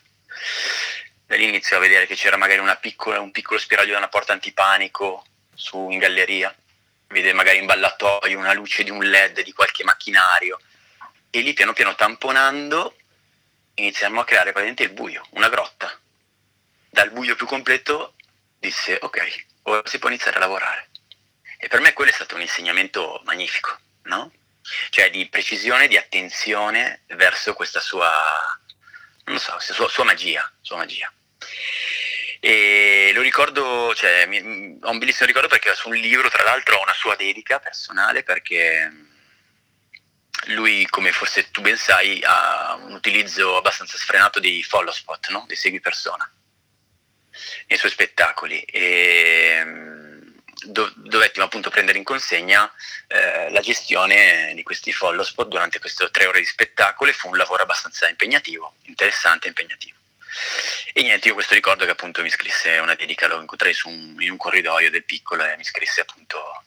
da 1.32 1.38
lì 1.38 1.48
inizio 1.48 1.78
a 1.78 1.80
vedere 1.80 2.08
che 2.08 2.16
c'era 2.16 2.36
magari 2.36 2.62
piccola, 2.82 3.22
un 3.22 3.32
piccolo 3.32 3.58
spiraglio 3.58 3.94
da 3.94 4.00
una 4.00 4.10
porta 4.10 4.34
antipanico 4.34 5.24
su, 5.54 5.90
in 5.90 5.98
galleria, 5.98 6.54
vede 7.08 7.32
magari 7.32 7.58
in 7.60 7.66
ballatoio 7.66 8.38
una 8.38 8.52
luce 8.52 8.84
di 8.84 8.90
un 8.90 9.02
led 9.02 9.42
di 9.42 9.54
qualche 9.54 9.86
macchinario 9.86 10.60
e 11.30 11.40
lì 11.40 11.54
piano 11.54 11.72
piano 11.72 11.96
tamponando 11.96 12.98
iniziamo 13.76 14.20
a 14.20 14.26
creare 14.26 14.52
praticamente 14.52 14.84
il 14.84 14.92
buio, 14.92 15.26
una 15.30 15.48
grotta. 15.48 15.98
Dal 16.90 17.12
buio 17.12 17.38
più 17.38 17.46
completo 17.46 18.16
disse 18.62 18.98
ok, 19.02 19.46
ora 19.64 19.82
si 19.86 19.98
può 19.98 20.08
iniziare 20.10 20.38
a 20.38 20.40
lavorare. 20.40 20.90
E 21.58 21.68
per 21.68 21.82
me 21.82 21.94
quello 21.94 22.12
è 22.12 22.14
stato 22.14 22.36
un 22.36 22.42
insegnamento 22.42 23.22
magnifico, 23.26 23.78
no? 24.04 24.32
Cioè 24.90 25.10
di 25.10 25.28
precisione, 25.28 25.88
di 25.88 25.98
attenzione 25.98 27.02
verso 27.08 27.54
questa 27.54 27.80
sua, 27.80 28.10
non 29.26 29.40
so, 29.40 29.58
sua, 29.60 29.90
sua 29.90 30.04
magia, 30.04 30.50
sua 30.62 30.78
magia. 30.78 31.12
E 32.40 33.12
lo 33.14 33.22
ricordo, 33.22 33.94
cioè, 33.96 34.26
mi, 34.28 34.80
ho 34.82 34.90
un 34.90 34.98
bellissimo 35.00 35.28
ricordo 35.28 35.48
perché 35.48 35.74
su 35.76 35.90
un 35.90 35.96
libro, 35.96 36.30
tra 36.30 36.44
l'altro, 36.44 36.78
ho 36.78 36.82
una 36.84 36.94
sua 36.94 37.16
dedica 37.16 37.60
personale 37.60 38.24
perché 38.24 38.92
lui, 40.46 40.86
come 40.88 41.12
forse 41.12 41.52
tu 41.52 41.62
ben 41.62 41.78
sai, 41.78 42.22
ha 42.24 42.76
un 42.76 42.94
utilizzo 42.94 43.58
abbastanza 43.58 43.98
sfrenato 43.98 44.40
dei 44.40 44.64
follow 44.64 44.94
spot, 44.94 45.30
no? 45.30 45.46
dei 45.48 45.56
segui 45.56 45.80
persona 45.80 46.32
nei 47.68 47.78
suoi 47.78 47.92
spettacoli. 47.92 48.62
E 48.62 49.64
do, 50.66 50.92
dovettimo 50.96 51.46
appunto 51.46 51.70
prendere 51.70 51.98
in 51.98 52.04
consegna 52.04 52.72
eh, 53.08 53.50
la 53.52 53.62
gestione 53.62 54.54
di 54.56 54.64
questi 54.64 54.92
follow 54.92 55.24
spot 55.24 55.48
durante 55.48 55.80
queste 55.80 56.10
tre 56.12 56.28
ore 56.28 56.40
di 56.40 56.46
spettacolo 56.46 57.10
e 57.10 57.14
fu 57.14 57.30
un 57.30 57.38
lavoro 57.38 57.64
abbastanza 57.64 58.08
impegnativo, 58.08 58.76
interessante 58.84 59.46
e 59.46 59.50
impegnativo. 59.50 59.98
E 60.94 61.02
niente, 61.02 61.28
io 61.28 61.34
questo 61.34 61.54
ricordo 61.54 61.86
che 61.86 61.92
appunto 61.92 62.22
mi 62.22 62.30
scrisse 62.30 62.78
una 62.78 62.96
dedica, 62.96 63.28
lo 63.28 63.42
incontrai 63.42 63.74
un, 63.86 64.16
in 64.20 64.32
un 64.32 64.38
corridoio 64.38 64.90
del 64.90 65.04
piccolo 65.04 65.44
e 65.44 65.58
mi 65.58 65.64
scrisse 65.64 66.02
appunto 66.02 66.64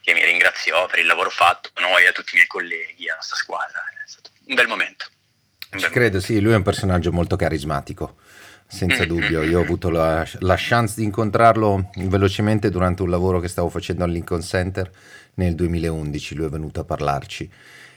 che 0.00 0.14
mi 0.14 0.24
ringraziò 0.24 0.86
per 0.86 1.00
il 1.00 1.06
lavoro 1.06 1.30
fatto, 1.30 1.70
noi 1.80 2.06
a 2.06 2.12
tutti 2.12 2.30
i 2.32 2.36
miei 2.36 2.46
colleghi, 2.46 3.06
alla 3.06 3.16
nostra 3.16 3.36
squadra. 3.36 3.82
È 4.04 4.08
stato 4.08 4.30
un 4.44 4.54
bel 4.54 4.68
momento. 4.68 5.06
Un 5.72 5.80
bel 5.80 5.90
credo, 5.90 6.16
momento. 6.16 6.20
sì, 6.20 6.40
lui 6.40 6.52
è 6.52 6.56
un 6.56 6.62
personaggio 6.62 7.12
molto 7.12 7.36
carismatico, 7.36 8.19
senza 8.70 9.04
dubbio. 9.04 9.42
Io 9.42 9.58
ho 9.58 9.62
avuto 9.62 9.90
la, 9.90 10.26
la, 10.38 10.54
chance 10.56 10.94
di 10.96 11.04
incontrarlo 11.04 11.90
velocemente 11.96 12.70
durante 12.70 13.02
un 13.02 13.10
lavoro 13.10 13.40
che 13.40 13.48
stavo 13.48 13.68
facendo 13.68 14.04
al 14.04 14.10
Lincoln 14.10 14.40
Center 14.40 14.90
nel 15.34 15.54
2011, 15.54 16.34
lui 16.34 16.46
è 16.46 16.50
venuto 16.50 16.80
a 16.80 16.84
parlarci 16.84 17.50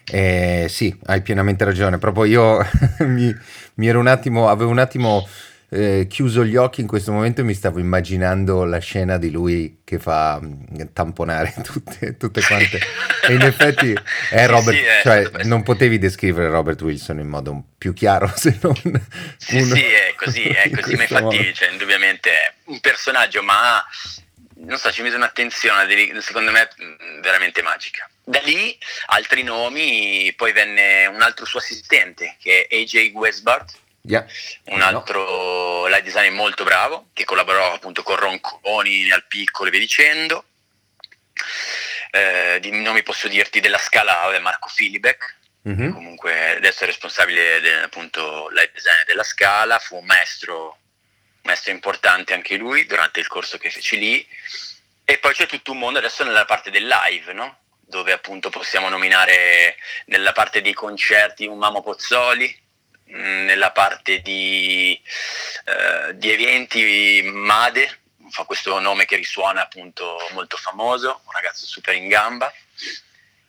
eh, 0.06 0.66
sì, 0.70 0.96
hai 1.06 1.22
pienamente 1.22 1.64
ragione. 1.64 1.98
Proprio 1.98 2.26
io 2.26 2.66
mi, 3.08 3.34
mi, 3.76 3.88
ero 3.88 4.00
un 4.00 4.08
attimo, 4.08 4.50
avevo 4.50 4.72
un 4.72 4.80
attimo 4.80 5.28
eh, 5.74 6.08
chiuso 6.08 6.46
gli 6.46 6.56
occhi 6.56 6.82
in 6.82 6.88
questo 6.88 7.12
momento 7.12 7.44
mi 7.44 7.56
stavo 7.56 7.80
immaginando 7.80 8.64
la 8.64 8.78
scena 8.78 9.18
di 9.18 9.32
lui 9.32 9.82
che 9.84 9.98
fa 9.98 10.40
mm, 10.40 10.82
tamponare 10.94 11.56
tutte, 11.66 12.16
tutte 12.16 12.42
quante. 12.42 12.80
e 13.28 13.34
in 13.34 13.42
effetti 13.42 13.98
è 14.30 14.46
Robert, 14.46 14.78
sì, 14.78 14.84
sì, 14.84 15.02
cioè, 15.02 15.30
non 15.46 15.64
potevi 15.64 15.98
descrivere 15.98 16.50
Robert 16.50 16.80
Wilson 16.82 17.20
in 17.20 17.28
modo 17.28 17.64
più 17.78 17.94
chiaro 17.94 18.32
se 18.38 18.60
non. 18.62 18.76
Sì, 19.38 19.58
uno, 19.58 19.76
sì, 19.76 19.84
è 19.84 20.14
così, 20.16 20.44
è 20.44 20.70
così. 20.70 20.96
Ma 20.96 21.02
infatti, 21.02 21.54
cioè, 21.56 21.72
indubbiamente 21.72 22.30
è 22.30 22.54
un 22.66 22.80
personaggio, 22.80 23.42
ma 23.42 23.84
non 24.58 24.78
so, 24.78 24.92
ci 24.92 25.02
mise 25.02 25.16
un'attenzione, 25.16 25.88
secondo 26.22 26.52
me, 26.52 26.70
mm, 26.82 27.22
veramente 27.22 27.64
magica. 27.64 28.08
Da 28.24 28.40
lì 28.44 28.78
altri 29.08 29.42
nomi, 29.44 30.32
poi 30.36 30.54
venne 30.54 31.08
un 31.08 31.22
altro 31.22 31.46
suo 31.46 31.60
assistente 31.60 32.36
che 32.40 32.68
è 32.70 32.76
AJ 32.76 33.12
Westbart, 33.14 33.82
yeah. 34.04 34.26
un 34.66 34.82
altro 34.82 35.82
no. 35.82 35.88
light 35.88 36.04
designer 36.04 36.32
molto 36.32 36.64
bravo 36.64 37.08
che 37.14 37.24
collaborò 37.24 37.74
appunto 37.74 38.04
con 38.04 38.16
Ronconi 38.16 39.12
al 39.12 39.26
piccolo 39.26 39.68
e 39.68 39.72
via 39.72 39.80
dicendo. 39.80 40.46
Eh, 42.12 42.60
di 42.62 42.70
nomi 42.72 43.02
posso 43.02 43.28
dirti 43.28 43.60
della 43.60 43.80
scala 43.80 44.38
Marco 44.40 44.70
Filibeck, 44.70 45.36
mm-hmm. 45.68 45.92
comunque 45.92 46.58
adesso 46.58 46.84
è 46.84 46.88
responsabile 46.88 47.60
del, 47.60 47.84
appunto 47.84 48.50
light 48.50 48.72
designer 48.72 49.06
della 49.06 49.24
scala, 49.24 49.80
fu 49.80 49.98
un 49.98 50.06
maestro, 50.06 50.78
maestro 51.42 51.72
importante 51.72 52.34
anche 52.34 52.56
lui 52.56 52.86
durante 52.86 53.20
il 53.20 53.28
corso 53.28 53.58
che 53.58 53.72
feci 53.72 53.98
lì. 53.98 54.28
E 55.06 55.18
poi 55.18 55.34
c'è 55.34 55.48
tutto 55.48 55.72
un 55.72 55.80
mondo 55.80 56.00
adesso 56.00 56.24
nella 56.24 56.46
parte 56.46 56.70
del 56.70 56.88
live, 56.88 57.34
no? 57.34 57.58
dove 57.94 58.12
appunto 58.12 58.50
possiamo 58.50 58.90
nominare 58.90 59.76
nella 60.06 60.32
parte 60.32 60.62
dei 60.62 60.74
concerti 60.74 61.46
un 61.46 61.58
Mamo 61.58 61.82
Pozzoli, 61.82 62.63
nella 63.14 63.72
parte 63.72 64.22
di, 64.22 65.00
eh, 65.66 66.18
di 66.18 66.32
eventi 66.32 67.22
Made, 67.26 68.00
fa 68.30 68.44
questo 68.44 68.80
nome 68.80 69.06
che 69.06 69.16
risuona 69.16 69.64
appunto 69.64 70.18
molto 70.32 70.58
famoso, 70.58 71.22
un 71.26 71.32
ragazzo 71.32 71.66
super 71.66 71.96
in 71.96 72.08
gamba, 72.08 72.52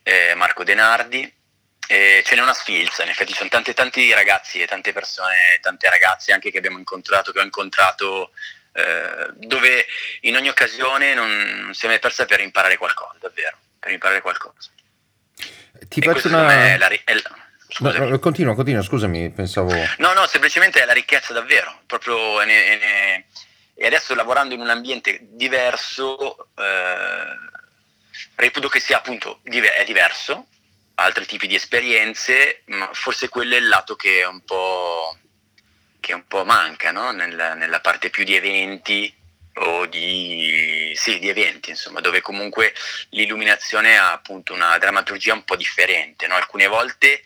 eh, 0.03 0.35
Marco 0.35 0.65
Denardi, 0.65 1.33
e 1.87 2.23
ce 2.25 2.35
n'è 2.35 2.43
una 2.43 2.55
sfilza, 2.55 3.03
in 3.03 3.11
effetti 3.11 3.33
ci 3.33 3.39
sono 3.39 3.51
tanti, 3.51 3.75
tanti 3.75 4.13
ragazzi 4.13 4.61
e 4.61 4.67
tante 4.67 4.93
persone, 4.93 5.59
tante 5.61 5.89
ragazze 5.89 6.33
anche 6.33 6.51
che 6.51 6.59
abbiamo 6.59 6.79
incontrato, 6.79 7.33
che 7.33 7.41
ho 7.41 7.45
incontrato, 7.45 8.33
eh, 8.73 9.31
dove 9.35 9.87
in 10.23 10.37
ogni 10.37 10.49
occasione 10.49 11.15
non, 11.15 11.31
non 11.31 11.75
si 11.75 11.87
è 11.87 11.89
mai 11.89 11.99
persa 11.99 12.25
per 12.25 12.41
imparare 12.41 12.77
qualcosa, 12.77 13.17
davvero 13.21 13.59
per 13.79 13.93
imparare 13.93 14.23
qualcosa. 14.23 14.71
Ti 15.89 16.01
e 16.01 16.03
faccio 16.03 16.29
una... 16.29 16.51
È 16.51 16.79
la, 16.79 16.89
è 16.89 17.15
la... 17.15 17.44
No, 17.79 17.93
no, 17.93 18.19
continua, 18.19 18.55
continua, 18.55 18.83
scusami, 18.83 19.31
pensavo... 19.31 19.73
No, 19.99 20.13
no, 20.13 20.27
semplicemente 20.27 20.81
è 20.81 20.85
la 20.85 20.93
ricchezza 20.93 21.33
davvero, 21.33 21.81
proprio 21.87 22.41
e, 22.41 22.45
ne, 22.45 23.27
e 23.75 23.87
adesso 23.87 24.15
lavorando 24.15 24.55
in 24.55 24.61
un 24.61 24.71
ambiente 24.71 25.19
diverso, 25.23 26.51
eh, 26.57 27.37
reputo 28.37 28.69
che 28.69 28.79
sia 28.79 28.99
appunto 28.99 29.41
è 29.43 29.85
diverso, 29.85 30.47
altri 30.95 31.27
tipi 31.27 31.49
di 31.49 31.57
esperienze, 31.57 32.63
ma 32.67 32.89
forse 32.93 33.29
quello 33.29 33.55
è 33.55 33.59
il 33.59 33.67
lato 33.67 33.97
che 33.97 34.23
un 34.25 34.45
po', 34.45 35.17
che 35.99 36.13
un 36.13 36.27
po 36.29 36.45
manca 36.45 36.93
no? 36.93 37.11
nella, 37.11 37.55
nella 37.55 37.81
parte 37.81 38.11
più 38.11 38.23
di 38.23 38.37
eventi, 38.37 39.13
o 39.57 39.87
di, 39.87 40.93
sì, 40.97 41.19
di 41.19 41.29
eventi, 41.29 41.71
insomma, 41.71 42.01
dove 42.01 42.21
comunque 42.21 42.73
l'illuminazione 43.11 43.97
ha 43.97 44.13
appunto 44.13 44.53
una 44.53 44.77
drammaturgia 44.79 45.33
un 45.33 45.45
po' 45.45 45.57
differente, 45.57 46.27
no? 46.27 46.35
alcune 46.35 46.67
volte 46.67 47.23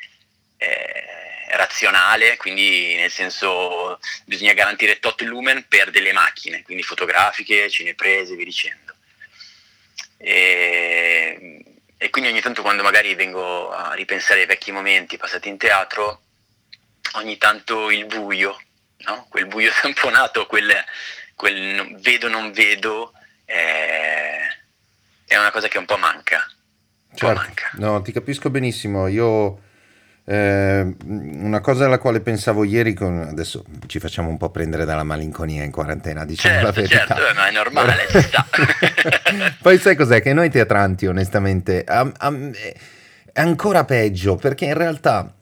è 0.59 1.57
razionale, 1.57 2.37
quindi 2.37 2.95
nel 2.97 3.11
senso 3.11 3.99
bisogna 4.25 4.53
garantire 4.53 4.99
tot 4.99 5.21
lumen 5.23 5.65
per 5.67 5.91
delle 5.91 6.13
macchine, 6.13 6.63
quindi 6.63 6.83
fotografiche, 6.83 7.71
cineprese, 7.71 8.37
vi 8.37 8.45
dicendo. 8.45 8.95
E, 10.19 11.65
e 11.97 12.11
quindi 12.11 12.31
ogni 12.31 12.41
tanto 12.41 12.63
quando 12.63 12.83
magari 12.83 13.15
vengo 13.15 13.71
a 13.71 13.95
ripensare 13.95 14.41
ai 14.41 14.47
vecchi 14.47 14.73
momenti 14.73 15.17
passati 15.17 15.49
in 15.49 15.57
teatro, 15.57 16.23
ogni 17.15 17.39
tanto 17.39 17.91
il 17.91 18.05
buio, 18.07 18.61
no? 18.99 19.27
quel 19.31 19.47
buio 19.47 19.71
tamponato, 19.81 20.47
quel, 20.47 20.73
quel 21.35 21.97
vedo 22.01 22.29
non 22.29 22.53
vedo 22.53 23.13
è, 23.45 24.39
è 25.27 25.37
una 25.37 25.51
cosa 25.51 25.69
che 25.69 25.79
un 25.79 25.87
po' 25.87 25.97
manca. 25.97 26.47
Certo. 27.15 27.35
manca. 27.35 27.71
No, 27.75 28.03
ti 28.03 28.13
capisco 28.13 28.51
benissimo. 28.51 29.09
Io 29.09 29.63
Eh, 30.31 30.95
una 31.07 31.61
cosa 31.61 31.87
alla 31.87 31.97
quale 31.97 32.21
pensavo 32.21 32.63
ieri, 32.63 32.93
con, 32.93 33.27
adesso 33.31 33.65
ci 33.87 33.99
facciamo 33.99 34.29
un 34.29 34.37
po' 34.37 34.51
prendere 34.51 34.85
dalla 34.85 35.03
malinconia 35.03 35.65
in 35.65 35.71
quarantena, 35.71 36.27
diciamo 36.27 36.55
certo, 36.55 36.67
la 36.67 36.73
verità. 36.73 37.15
Certo, 37.15 37.35
ma 37.35 37.49
è 37.49 37.51
normale, 37.51 37.95
Poi 39.63 39.79
sai 39.79 39.97
cos'è? 39.97 40.21
Che 40.21 40.35
noi 40.35 40.51
teatranti, 40.51 41.07
onestamente, 41.07 41.83
a, 41.83 42.13
a, 42.15 42.33
è 43.33 43.41
ancora 43.41 43.85
peggio, 43.85 44.37
perché 44.37 44.67
in 44.67 44.75
realtà 44.75 45.33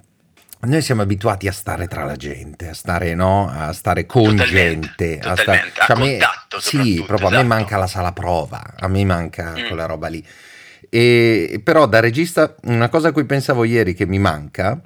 noi 0.61 0.83
siamo 0.83 1.03
abituati 1.03 1.49
a 1.49 1.53
stare 1.53 1.89
tra 1.89 2.05
la 2.05 2.15
gente, 2.15 2.69
a 2.69 2.75
stare, 2.75 3.17
no? 3.17 3.51
a 3.53 3.73
stare 3.73 4.07
con 4.07 4.37
totalmente, 4.37 4.95
gente, 4.97 5.19
totalmente, 5.19 5.81
a, 5.81 5.85
stare, 5.85 5.95
a, 5.95 5.95
a 5.95 5.99
me, 5.99 6.11
contatto. 6.11 6.61
Sì, 6.61 7.03
proprio 7.05 7.17
esatto. 7.17 7.27
a 7.27 7.31
me 7.31 7.37
esatto. 7.39 7.47
manca 7.47 7.77
la 7.77 7.87
sala 7.89 8.13
prova, 8.13 8.63
a 8.79 8.87
me 8.87 9.05
manca 9.05 9.51
mm. 9.51 9.67
quella 9.67 9.87
roba 9.87 10.07
lì. 10.07 10.25
E, 10.91 11.61
però 11.63 11.87
da 11.87 12.01
regista, 12.01 12.55
una 12.65 12.89
cosa 12.89 13.09
a 13.09 13.13
cui 13.13 13.25
pensavo 13.25 13.65
ieri 13.65 13.95
che 13.95 14.07
mi 14.07 14.19
manca 14.19 14.81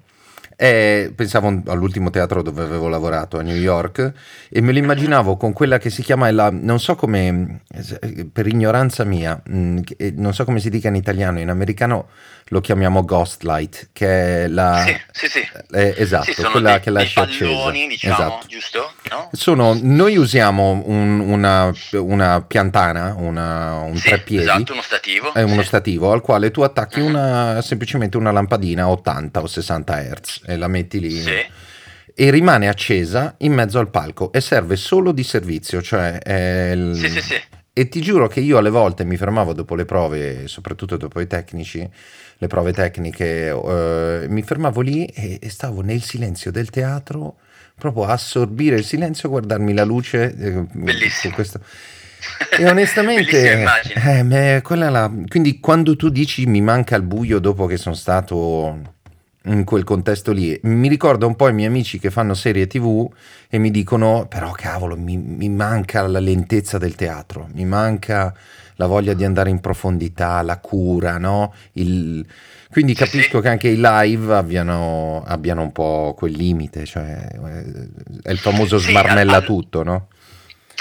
e 0.63 1.11
pensavo 1.17 1.63
all'ultimo 1.69 2.11
teatro 2.11 2.43
dove 2.43 2.63
avevo 2.63 2.89
lavorato 2.89 3.39
a 3.39 3.43
New 3.43 3.57
York 3.57 4.13
e 4.51 4.61
me 4.61 4.73
lo 4.73 4.79
immaginavo 4.79 5.39
con 5.39 5.55
quella 5.55 5.79
che 5.79 5.89
si 5.89 6.03
chiama, 6.03 6.31
la, 6.31 6.51
non 6.51 6.79
so 6.79 6.97
come, 6.97 7.63
per 8.31 8.47
ignoranza 8.47 9.05
mia, 9.05 9.41
mm, 9.49 9.79
non 10.17 10.35
so 10.35 10.45
come 10.45 10.61
si 10.61 10.69
dica 10.69 10.89
in 10.89 10.97
italiano, 10.97 11.41
in 11.41 11.49
americano 11.49 12.09
lo 12.53 12.61
chiamiamo 12.61 13.05
Ghost 13.05 13.45
Light, 13.45 13.91
che 13.93 14.45
è 14.45 14.49
la... 14.49 14.83
Sì, 14.85 15.01
sì, 15.13 15.29
sì. 15.29 15.49
Eh, 15.71 15.95
esatto, 15.97 16.33
sì, 16.33 16.43
quella 16.43 16.73
dei, 16.73 16.81
che 16.81 16.91
lascia 16.91 17.25
palloni, 17.25 17.85
accesa. 17.85 17.89
diciamo, 17.89 18.15
esatto. 18.15 18.47
giusto? 18.49 18.93
No? 19.09 19.31
Sono, 19.33 19.79
noi 19.81 20.17
usiamo 20.17 20.83
un, 20.85 21.21
una, 21.21 21.73
una, 21.93 22.43
piantana, 22.43 23.15
una, 23.17 23.77
un 23.77 23.97
sì, 23.97 24.09
treppiedi. 24.09 24.43
Esatto, 24.43 24.73
uno 24.73 24.83
stativo. 24.83 25.33
È 25.33 25.43
uno 25.43 25.63
stativo 25.63 26.11
al 26.11 26.21
quale 26.21 26.51
tu 26.51 26.63
attacchi 26.63 26.99
uh-huh. 26.99 27.07
una, 27.07 27.63
semplicemente 27.63 28.17
una 28.17 28.33
lampadina 28.33 28.83
a 28.83 28.89
80 28.91 29.41
o 29.41 29.47
60 29.47 30.03
Hz 30.03 30.43
e 30.53 30.57
la 30.57 30.69
metti 30.69 31.01
lì. 31.01 31.21
Sì. 31.21 31.45
E 32.15 32.31
rimane 32.31 32.69
accesa 32.69 33.35
in 33.39 33.53
mezzo 33.53 33.79
al 33.79 33.89
palco 33.89 34.33
e 34.33 34.41
serve 34.41 34.77
solo 34.77 35.13
di 35.13 35.23
servizio, 35.23 35.81
cioè... 35.81 36.19
Il... 36.73 36.95
Sì, 36.97 37.09
sì, 37.09 37.21
sì. 37.21 37.41
E 37.73 37.89
ti 37.89 38.01
giuro 38.01 38.27
che 38.27 38.41
io 38.41 38.59
alle 38.59 38.69
volte 38.69 39.05
mi 39.05 39.17
fermavo 39.17 39.53
dopo 39.53 39.75
le 39.75 39.85
prove, 39.85 40.49
soprattutto 40.49 40.97
dopo 40.97 41.21
i 41.21 41.27
tecnici, 41.27 41.89
le 42.37 42.47
prove 42.49 42.73
tecniche, 42.73 43.49
eh, 43.49 44.27
mi 44.29 44.43
fermavo 44.43 44.81
lì 44.81 45.07
e, 45.07 45.39
e, 45.41 45.49
stavo 45.51 45.81
nel 45.81 46.03
silenzio 46.03 46.51
del 46.51 46.69
teatro, 46.69 47.37
proprio 47.79 48.05
a 48.05 48.13
assorbire 48.13 48.77
il 48.77 48.85
silenzio, 48.85 49.29
guardarmi 49.29 49.73
la 49.73 49.85
luce. 49.85 50.35
Eh, 50.37 50.67
Bellissimo. 50.73 51.33
Questo. 51.33 51.61
E 52.59 52.69
onestamente, 52.69 53.65
eh, 53.95 54.61
quella 54.63 54.91
la... 54.91 55.11
quindi 55.29 55.61
quando 55.61 55.97
tu 55.97 56.11
dici 56.11 56.45
mi 56.47 56.61
manca 56.61 56.97
il 56.97 57.03
buio 57.03 57.39
dopo 57.39 57.67
che 57.67 57.77
sono 57.77 57.95
stato 57.95 58.99
in 59.45 59.65
quel 59.65 59.85
contesto 59.85 60.33
lì. 60.33 60.59
Mi 60.65 60.89
ricordo 60.89 61.27
un 61.27 61.37
po' 61.37 61.49
i 61.49 61.53
miei 61.53 61.69
amici 61.69 61.99
che 61.99 62.11
fanno 62.11 62.35
serie 62.35 62.67
tv 62.67 63.11
e 63.49 63.59
mi 63.59 63.71
dicono, 63.71 64.27
però 64.29 64.53
cavolo, 64.53 64.97
mi, 64.97 65.17
mi, 65.17 65.49
manca 65.49 66.07
la 66.07 66.21
lentezza 66.21 66.79
del 66.79 66.95
teatro, 66.95 67.49
mi 67.55 67.65
manca 67.65 68.35
la 68.77 68.87
voglia 68.87 69.15
di 69.15 69.25
andare 69.25 69.51
in 69.51 69.61
profondità, 69.61 70.43
la 70.43 70.59
cura, 70.59 71.19
no? 71.19 71.55
Il... 71.73 72.27
Quindi 72.71 72.95
capisco 72.95 73.41
che 73.41 73.49
anche 73.49 73.69
i 73.69 73.81
live 73.81 74.35
abbiano, 74.35 75.25
abbiano, 75.27 75.63
un 75.63 75.73
po' 75.73 76.15
quel 76.17 76.33
limite, 76.33 76.85
cioè 76.85 77.29
è 78.23 78.31
il 78.31 78.39
famoso 78.39 78.79
smarmella 78.79 79.41
tutto, 79.41 79.83
no? 79.83 80.09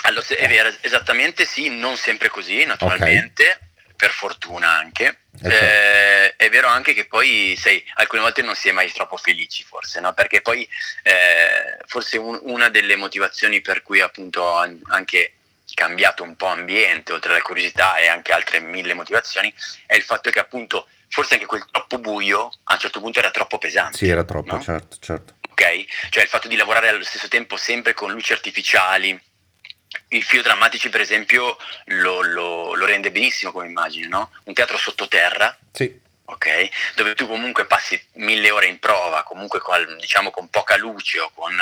Allora, 0.03 0.23
è 0.37 0.47
vero, 0.47 0.69
esattamente 0.81 1.45
sì, 1.45 1.69
non 1.69 1.95
sempre 1.95 2.29
così, 2.29 2.63
naturalmente. 2.63 3.43
Okay 3.43 3.67
per 3.99 4.11
fortuna 4.11 4.69
anche. 4.69 5.17
Eh, 5.41 5.50
eh, 5.50 6.36
è 6.36 6.50
vero 6.50 6.67
anche 6.67 6.93
che 6.93 7.05
poi, 7.05 7.55
sai, 7.57 7.83
alcune 7.96 8.22
volte 8.22 8.42
non 8.42 8.55
si 8.55 8.70
è 8.70 8.72
mai 8.72 8.92
troppo 8.92 9.18
felici, 9.18 9.63
forse, 9.63 10.00
no? 10.00 10.13
Perché 10.13 10.42
poi 10.42 10.68
eh, 11.03 11.77
forse 11.85 12.18
un, 12.18 12.39
una 12.44 12.70
delle 12.70 12.96
motivazioni 12.96 13.61
per 13.61 13.81
cui 13.83 14.01
appunto 14.01 14.42
ho 14.42 14.65
anche 14.89 15.33
cambiato 15.74 16.24
un 16.24 16.35
po' 16.35 16.48
ambiente, 16.48 17.13
oltre 17.13 17.31
alla 17.31 17.42
curiosità 17.42 17.96
e 17.98 18.07
anche 18.07 18.33
altre 18.33 18.59
mille 18.59 18.94
motivazioni, 18.94 19.53
è 19.85 19.96
il 19.96 20.03
fatto 20.03 20.29
che 20.29 20.39
appunto 20.39 20.87
forse 21.07 21.35
anche 21.35 21.46
quel 21.46 21.65
troppo 21.72 22.00
buio 22.00 22.51
a 22.63 22.74
un 22.74 22.79
certo 22.79 23.00
punto 23.00 23.20
era 23.20 23.31
troppo 23.31 23.57
pesante. 23.57 23.98
Sì, 23.98 24.07
era 24.07 24.24
troppo, 24.24 24.55
no? 24.55 24.61
certo, 24.61 24.98
certo. 25.00 25.35
Ok? 25.50 25.85
Cioè 26.09 26.24
il 26.24 26.29
fatto 26.29 26.48
di 26.48 26.55
lavorare 26.55 26.89
allo 26.89 27.03
stesso 27.03 27.27
tempo 27.27 27.57
sempre 27.57 27.94
con 27.94 28.11
luci 28.11 28.33
artificiali, 28.33 29.20
il 30.09 30.23
filo 30.23 30.41
drammatici, 30.41 30.89
per 30.89 31.01
esempio, 31.01 31.57
lo, 31.85 32.21
lo, 32.21 32.73
lo 32.75 32.85
rende 32.85 33.11
benissimo 33.11 33.51
come 33.51 33.67
immagine, 33.67 34.07
no? 34.07 34.31
Un 34.43 34.53
teatro 34.53 34.77
sottoterra. 34.77 35.57
Sì. 35.71 36.07
Okay? 36.25 36.69
Dove 36.95 37.15
tu 37.15 37.27
comunque 37.27 37.65
passi 37.65 37.99
mille 38.13 38.51
ore 38.51 38.67
in 38.67 38.77
prova, 38.77 39.23
comunque 39.23 39.59
con, 39.59 39.97
diciamo, 39.99 40.29
con 40.29 40.49
poca 40.49 40.77
luce 40.77 41.19
o 41.19 41.31
con, 41.33 41.55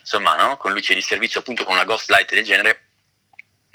insomma, 0.00 0.34
no? 0.34 0.56
con 0.56 0.72
luce 0.72 0.94
di 0.94 1.00
servizio, 1.00 1.40
appunto 1.40 1.64
con 1.64 1.74
una 1.74 1.84
ghost 1.84 2.10
light 2.10 2.32
del 2.32 2.44
genere, 2.44 2.87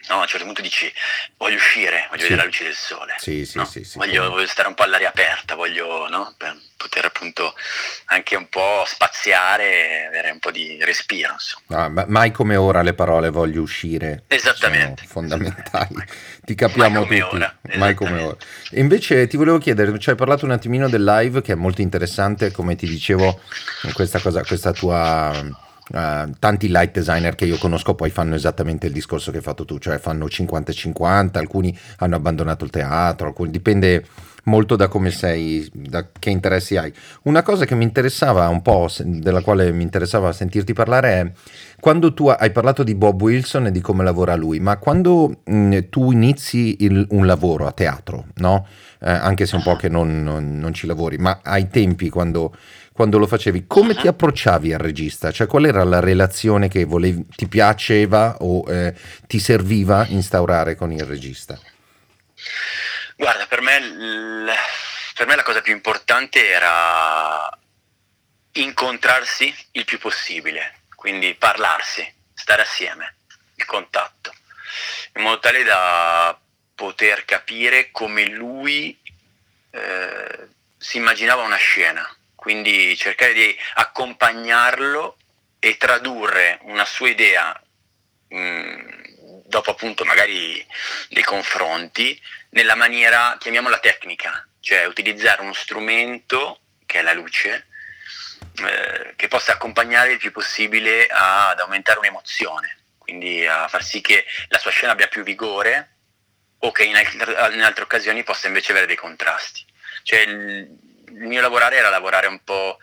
No, 0.10 0.16
a 0.16 0.22
un 0.22 0.28
certo 0.28 0.46
punto 0.46 0.62
dici 0.62 0.92
voglio 1.38 1.56
uscire, 1.56 2.08
voglio 2.10 2.24
sì. 2.24 2.30
vedere 2.30 2.36
la 2.36 2.46
luce 2.46 2.64
del 2.66 2.76
sole, 2.76 3.16
sì, 3.18 3.46
sì, 3.46 3.58
no? 3.58 3.70
voglio, 3.96 4.30
voglio, 4.30 4.48
stare 4.48 4.68
un 4.68 4.74
po' 4.74 4.84
all'aria 4.84 5.08
aperta, 5.08 5.56
voglio 5.56 6.10
no? 6.10 6.34
per 6.38 6.58
poter 6.76 7.06
appunto 7.06 7.54
anche 8.06 8.36
un 8.36 8.50
po' 8.50 8.84
spaziare 8.86 10.08
avere 10.08 10.32
un 10.32 10.40
po' 10.40 10.52
di 10.52 10.78
respiro. 10.84 11.36
No, 11.68 11.90
ma 11.90 12.06
mai 12.10 12.32
come 12.32 12.58
ora 12.58 12.82
le 12.82 12.94
parole 12.94 13.30
voglio 13.30 13.62
uscire 13.62 14.24
Esattamente. 14.28 15.04
sono 15.08 15.10
fondamentali, 15.10 15.96
ti 16.44 16.54
capiamo 16.54 17.06
mai 17.06 17.20
tutti, 17.20 17.36
ora. 17.36 17.58
mai 17.76 17.94
come 17.94 18.22
ora. 18.22 18.38
E 18.72 18.82
invece 18.82 19.28
ti 19.28 19.38
volevo 19.38 19.58
chiedere, 19.58 19.98
ci 20.00 20.10
hai 20.10 20.16
parlato 20.18 20.44
un 20.44 20.52
attimino 20.52 20.90
del 20.90 21.04
live 21.04 21.42
che 21.42 21.54
è 21.54 21.56
molto 21.56 21.82
interessante, 21.82 22.52
come 22.52 22.76
ti 22.76 22.88
dicevo, 22.88 23.40
questa, 23.94 24.20
cosa, 24.20 24.44
questa 24.44 24.74
tua 24.74 25.63
Uh, 25.94 26.32
tanti 26.40 26.70
light 26.70 26.92
designer 26.92 27.36
che 27.36 27.46
io 27.46 27.60
conosco 27.60 27.94
poi 27.94 28.10
fanno 28.10 28.34
esattamente 28.34 28.88
il 28.88 28.94
discorso 28.94 29.30
che 29.30 29.38
hai 29.38 29.44
fatto 29.44 29.64
tu, 29.64 29.78
cioè 29.78 30.00
fanno 30.00 30.26
50-50, 30.26 31.38
alcuni 31.38 31.78
hanno 31.98 32.16
abbandonato 32.16 32.64
il 32.66 32.72
teatro, 32.72 33.28
alcuni, 33.28 33.52
dipende 33.52 34.04
molto 34.46 34.76
da 34.76 34.88
come 34.88 35.12
sei, 35.12 35.70
da 35.74 36.08
che 36.18 36.30
interessi 36.30 36.78
hai. 36.78 36.92
Una 37.24 37.44
cosa 37.44 37.66
che 37.66 37.76
mi 37.76 37.84
interessava 37.84 38.48
un 38.48 38.62
po', 38.62 38.90
della 39.04 39.42
quale 39.42 39.72
mi 39.72 39.84
interessava 39.84 40.32
sentirti 40.32 40.74
parlare 40.74 41.10
è 41.10 41.32
quando 41.80 42.14
tu 42.14 42.28
hai 42.28 42.52
parlato 42.52 42.84
di 42.84 42.96
Bob 42.96 43.22
Wilson 43.22 43.68
e 43.68 43.72
di 43.72 43.82
come 43.82 44.04
lavora 44.04 44.36
lui, 44.36 44.60
ma 44.60 44.78
quando 44.78 45.42
mh, 45.44 45.90
tu 45.90 46.12
inizi 46.12 46.84
il, 46.84 47.06
un 47.12 47.26
lavoro 47.26 47.68
a 47.68 47.72
teatro, 47.72 48.26
no? 48.36 48.66
Eh, 49.00 49.12
anche 49.12 49.46
se 49.46 49.56
un 49.58 49.64
po' 49.64 49.76
che 49.76 49.90
non, 49.90 50.24
non, 50.24 50.58
non 50.58 50.74
ci 50.74 50.88
lavori, 50.88 51.18
ma 51.18 51.40
ai 51.44 51.68
tempi 51.68 52.10
quando 52.10 52.56
quando 52.94 53.18
lo 53.18 53.26
facevi, 53.26 53.66
come 53.66 53.96
ti 53.96 54.08
approcciavi 54.08 54.72
al 54.72 54.80
regista? 54.80 55.32
Cioè 55.32 55.48
qual 55.48 55.66
era 55.66 55.84
la 55.84 56.00
relazione 56.00 56.70
che 56.70 56.86
volevi, 56.86 57.26
ti 57.36 57.48
piaceva 57.48 58.38
o 58.40 58.64
eh, 58.72 58.94
ti 59.26 59.40
serviva 59.40 60.06
instaurare 60.08 60.76
con 60.76 60.92
il 60.92 61.04
regista? 61.04 61.60
Guarda, 63.16 63.48
per 63.48 63.62
me, 63.62 63.80
l... 63.82 64.52
per 65.16 65.26
me 65.26 65.36
la 65.36 65.44
cosa 65.44 65.62
più 65.62 65.74
importante 65.74 66.48
era 66.48 67.50
incontrarsi 68.54 69.54
il 69.72 69.86
più 69.86 69.98
possibile, 69.98 70.82
quindi 70.96 71.34
parlarsi, 71.34 72.08
stare 72.32 72.62
assieme, 72.62 73.16
il 73.56 73.66
contatto, 73.66 74.32
in 75.16 75.24
modo 75.24 75.40
tale 75.40 75.64
da 75.64 76.38
poter 76.76 77.26
capire 77.26 77.90
come 77.92 78.26
lui 78.28 78.96
eh, 79.72 80.48
si 80.78 80.98
immaginava 80.98 81.42
una 81.42 81.56
scena 81.56 82.08
quindi 82.44 82.94
cercare 82.98 83.32
di 83.32 83.58
accompagnarlo 83.76 85.16
e 85.60 85.78
tradurre 85.78 86.60
una 86.64 86.84
sua 86.84 87.08
idea 87.08 87.58
mh, 88.28 88.38
mm, 88.38 88.90
dopo 89.46 89.72
appunto 89.72 90.04
magari 90.04 90.66
dei 91.08 91.24
confronti 91.24 92.22
nella 92.50 92.76
maniera, 92.76 93.38
chiamiamola 93.40 93.80
tecnica, 93.80 94.46
cioè 94.60 94.84
utilizzare 94.84 95.42
uno 95.42 95.54
strumento 95.54 96.60
che 96.86 97.00
è 97.00 97.02
la 97.02 97.14
luce 97.14 97.68
eh, 98.58 99.14
che 99.16 99.30
possa 99.30 99.54
accompagnare 99.54 100.12
il 100.12 100.18
più 100.18 100.34
possibile 100.34 101.08
ad 101.10 101.62
aumentare 101.62 102.00
un'emozione, 102.00 102.78
quindi 102.98 103.48
a 103.48 103.70
far 103.70 103.86
sì 103.86 104.02
che 104.02 104.26
la 104.50 104.58
sua 104.58 104.72
scena 104.72 104.92
abbia 104.92 105.08
più 105.08 105.24
vigore 105.24 105.92
o 106.58 106.72
che 106.74 106.84
in, 106.84 106.98
altre, 106.98 107.54
in 107.54 107.64
altre 107.64 107.84
occasioni 107.84 108.24
possa 108.24 108.48
invece 108.48 108.72
avere 108.72 108.86
dei 108.86 108.98
contrasti. 108.98 109.66
Cioè, 110.04 110.20
il, 110.20 110.93
il 111.14 111.28
mio 111.28 111.42
lavorare 111.42 111.78
era 111.78 111.90
lavorare 111.90 112.28
un 112.28 112.44
po', 112.44 112.80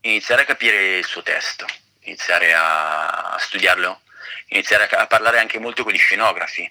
iniziare 0.00 0.42
a 0.42 0.44
capire 0.44 0.98
il 0.98 1.04
suo 1.04 1.22
testo, 1.22 1.66
iniziare 2.00 2.52
a, 2.54 3.36
studiarlo, 3.38 4.02
iniziare 4.48 4.88
a, 4.88 5.00
a, 5.00 5.06
parlare 5.06 5.38
anche 5.38 5.58
molto 5.58 5.82
con 5.82 5.92
gli 5.92 5.98
scenografi. 5.98 6.70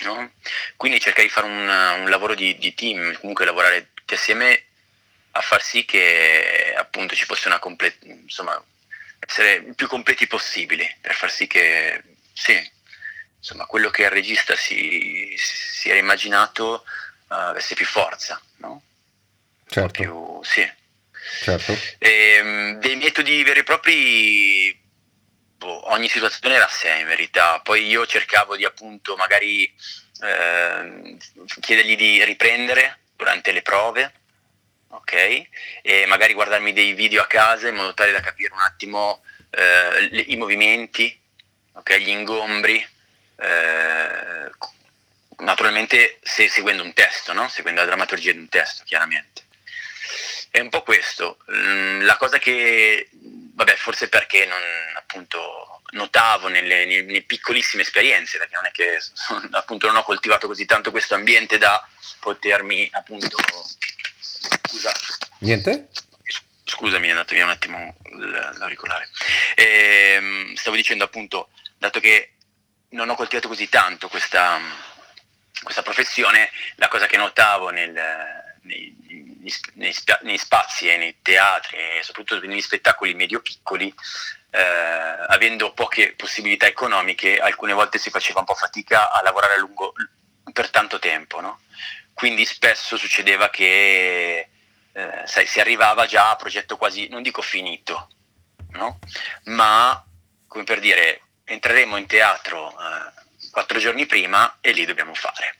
No? 0.00 0.32
Quindi 0.76 1.00
cercare 1.00 1.26
di 1.26 1.32
fare 1.32 1.46
un, 1.46 1.68
un 2.02 2.08
lavoro 2.08 2.34
di, 2.34 2.56
di, 2.58 2.74
team, 2.74 3.18
comunque 3.18 3.44
lavorare 3.44 3.90
tutti 3.94 4.14
assieme 4.14 4.64
a 5.32 5.40
far 5.40 5.62
sì 5.62 5.84
che 5.84 6.74
appunto 6.76 7.14
ci 7.16 7.24
fosse 7.24 7.48
una 7.48 7.58
completa, 7.58 8.06
insomma, 8.06 8.62
essere 9.18 9.54
il 9.54 9.74
più 9.74 9.88
completi 9.88 10.26
possibili 10.26 10.88
per 11.00 11.14
far 11.14 11.30
sì 11.30 11.48
che 11.48 12.02
sì, 12.32 12.56
insomma, 13.38 13.66
quello 13.66 13.90
che 13.90 14.02
il 14.02 14.10
regista 14.10 14.54
si, 14.54 15.34
si 15.36 15.90
era 15.90 15.98
immaginato 15.98 16.84
uh, 17.28 17.34
avesse 17.34 17.74
più 17.74 17.86
forza. 17.86 18.40
No? 18.58 18.82
Certo. 19.68 20.02
Più, 20.02 20.40
sì. 20.42 20.68
Certo. 21.42 21.76
E, 21.98 22.36
ehm, 22.38 22.80
dei 22.80 22.96
metodi 22.96 23.42
veri 23.42 23.60
e 23.60 23.64
propri, 23.64 24.80
boh, 25.56 25.92
ogni 25.92 26.08
situazione 26.08 26.54
era 26.54 26.66
a 26.66 26.70
sé 26.70 26.90
in 26.98 27.06
verità. 27.06 27.60
Poi 27.60 27.86
io 27.86 28.06
cercavo 28.06 28.56
di 28.56 28.64
appunto 28.64 29.16
magari 29.16 29.64
eh, 30.22 31.16
chiedergli 31.60 31.96
di 31.96 32.24
riprendere 32.24 32.98
durante 33.16 33.52
le 33.52 33.62
prove, 33.62 34.12
ok? 34.88 35.46
E 35.82 36.06
magari 36.06 36.32
guardarmi 36.32 36.72
dei 36.72 36.94
video 36.94 37.22
a 37.22 37.26
casa 37.26 37.68
in 37.68 37.74
modo 37.74 37.94
tale 37.94 38.12
da 38.12 38.20
capire 38.20 38.52
un 38.52 38.60
attimo 38.60 39.22
eh, 39.50 40.24
i 40.28 40.36
movimenti, 40.36 41.18
okay? 41.72 42.00
gli 42.00 42.10
ingombri. 42.10 42.86
Eh, 43.40 44.50
naturalmente 45.38 46.18
se, 46.22 46.48
seguendo 46.48 46.82
un 46.82 46.92
testo, 46.92 47.32
no? 47.32 47.48
seguendo 47.48 47.80
la 47.80 47.86
drammaturgia 47.86 48.32
di 48.32 48.38
un 48.38 48.48
testo, 48.48 48.82
chiaramente. 48.84 49.42
È 50.50 50.60
un 50.60 50.68
po' 50.68 50.82
questo. 50.82 51.38
Mm, 51.52 52.02
la 52.02 52.16
cosa 52.16 52.38
che, 52.38 53.08
vabbè, 53.12 53.76
forse 53.76 54.08
perché 54.08 54.46
non, 54.46 54.60
appunto, 54.96 55.82
notavo 55.90 56.48
nelle, 56.48 56.84
nelle, 56.84 57.22
piccolissime 57.22 57.82
esperienze, 57.82 58.38
perché 58.38 58.54
non 58.54 58.66
è 58.66 58.70
che 58.70 58.98
appunto 59.52 59.86
non 59.86 59.96
ho 59.96 60.02
coltivato 60.02 60.46
così 60.46 60.66
tanto 60.66 60.90
questo 60.90 61.14
ambiente 61.14 61.58
da 61.58 61.86
potermi 62.20 62.88
appunto... 62.92 63.36
Scusa. 64.20 64.92
Niente? 65.38 65.88
Scusami, 66.64 67.08
è 67.08 67.10
andato 67.10 67.34
via 67.34 67.44
un 67.44 67.50
attimo 67.50 67.96
l'auricolare. 68.58 69.08
Ehm, 69.54 70.54
stavo 70.54 70.76
dicendo 70.76 71.04
appunto, 71.04 71.50
dato 71.78 72.00
che 72.00 72.34
non 72.90 73.08
ho 73.08 73.14
coltivato 73.14 73.48
così 73.48 73.68
tanto 73.68 74.08
questa, 74.08 74.60
questa 75.62 75.82
professione, 75.82 76.50
la 76.76 76.88
cosa 76.88 77.06
che 77.06 77.16
notavo 77.16 77.70
nel, 77.70 77.92
nei, 78.62 78.94
nei, 79.74 79.94
nei, 80.22 80.38
spazi 80.38 80.88
e 80.88 80.96
nei 80.96 81.16
teatri 81.22 81.76
e 81.76 82.02
soprattutto 82.02 82.46
negli 82.46 82.60
spettacoli 82.60 83.14
medio-piccoli, 83.14 83.94
eh, 84.50 84.60
avendo 85.28 85.72
poche 85.72 86.14
possibilità 86.14 86.66
economiche, 86.66 87.38
alcune 87.38 87.72
volte 87.72 87.98
si 87.98 88.10
faceva 88.10 88.40
un 88.40 88.46
po' 88.46 88.54
fatica 88.54 89.12
a 89.12 89.22
lavorare 89.22 89.54
a 89.54 89.58
lungo 89.58 89.92
per 90.52 90.70
tanto 90.70 90.98
tempo. 90.98 91.40
No? 91.40 91.60
Quindi 92.14 92.44
spesso 92.44 92.96
succedeva 92.96 93.50
che 93.50 94.48
eh, 94.92 95.22
sai, 95.24 95.46
si 95.46 95.60
arrivava 95.60 96.06
già 96.06 96.30
a 96.30 96.36
progetto 96.36 96.76
quasi, 96.76 97.08
non 97.08 97.22
dico 97.22 97.42
finito, 97.42 98.08
no? 98.70 98.98
ma 99.44 100.02
come 100.48 100.64
per 100.64 100.80
dire, 100.80 101.20
entreremo 101.44 101.96
in 101.96 102.06
teatro 102.06 102.70
eh, 102.70 103.48
quattro 103.50 103.78
giorni 103.78 104.06
prima 104.06 104.56
e 104.60 104.72
lì 104.72 104.84
dobbiamo 104.84 105.14
fare. 105.14 105.57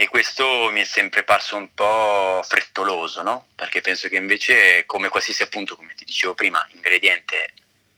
E 0.00 0.06
questo 0.06 0.70
mi 0.70 0.82
è 0.82 0.84
sempre 0.84 1.24
parso 1.24 1.56
un 1.56 1.74
po' 1.74 2.40
frettoloso, 2.44 3.20
no? 3.22 3.48
Perché 3.56 3.80
penso 3.80 4.06
che 4.06 4.14
invece, 4.14 4.84
come 4.86 5.08
qualsiasi 5.08 5.42
appunto, 5.42 5.74
come 5.74 5.92
ti 5.96 6.04
dicevo 6.04 6.34
prima, 6.34 6.64
ingrediente 6.72 7.50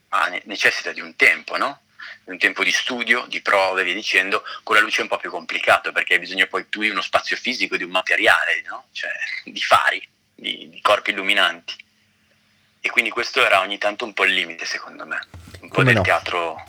ah, 0.08 0.34
necessita 0.44 0.92
di 0.92 1.02
un 1.02 1.14
tempo, 1.14 1.58
no? 1.58 1.80
un 2.24 2.38
tempo 2.38 2.64
di 2.64 2.70
studio, 2.70 3.26
di 3.28 3.42
prove, 3.42 3.84
via 3.84 3.92
dicendo, 3.92 4.42
con 4.62 4.76
la 4.76 4.80
luce 4.80 5.00
è 5.00 5.02
un 5.02 5.08
po' 5.08 5.18
più 5.18 5.28
complicato 5.28 5.92
perché 5.92 6.14
hai 6.14 6.20
bisogno 6.20 6.46
poi 6.46 6.70
tu 6.70 6.80
di 6.80 6.88
uno 6.88 7.02
spazio 7.02 7.36
fisico, 7.36 7.76
di 7.76 7.84
un 7.84 7.90
materiale, 7.90 8.62
no? 8.66 8.84
cioè, 8.92 9.10
di 9.44 9.60
fari, 9.60 10.02
di, 10.34 10.70
di, 10.70 10.80
corpi 10.80 11.10
illuminanti. 11.10 11.74
E 12.80 12.88
quindi 12.88 13.10
questo 13.10 13.44
era 13.44 13.60
ogni 13.60 13.76
tanto 13.76 14.06
un 14.06 14.14
po' 14.14 14.24
il 14.24 14.32
limite 14.32 14.64
secondo 14.64 15.04
me, 15.04 15.18
un 15.60 15.68
po' 15.68 15.74
Come 15.74 15.84
del 15.84 15.96
no? 15.96 16.00
teatro. 16.00 16.64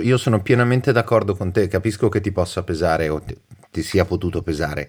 Io 0.00 0.16
sono 0.16 0.40
pienamente 0.40 0.90
d'accordo 0.90 1.36
con 1.36 1.52
te, 1.52 1.68
capisco 1.68 2.08
che 2.08 2.22
ti 2.22 2.32
possa 2.32 2.62
pesare 2.62 3.10
o 3.10 3.20
ti, 3.20 3.36
ti 3.80 3.82
sia 3.82 4.04
potuto 4.04 4.42
pesare. 4.42 4.88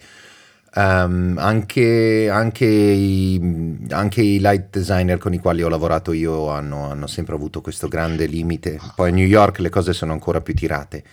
Um, 0.74 1.36
anche, 1.38 2.30
anche, 2.30 2.66
i, 2.66 3.80
anche, 3.90 4.22
i, 4.22 4.40
light 4.40 4.68
designer 4.70 5.18
con 5.18 5.34
i 5.34 5.38
quali 5.38 5.64
ho 5.64 5.68
lavorato 5.68 6.14
io 6.14 6.50
hanno, 6.50 6.90
hanno, 6.90 7.08
sempre 7.08 7.36
avuto 7.36 7.60
questo 7.60 7.88
grande 7.88 8.26
limite. 8.26 8.80
Poi 8.96 9.10
a 9.10 9.14
New 9.14 9.26
York 9.26 9.60
le 9.60 9.70
cose 9.70 9.92
sono 9.92 10.14
ancora 10.14 10.40
più 10.40 10.54
tirate, 10.54 11.04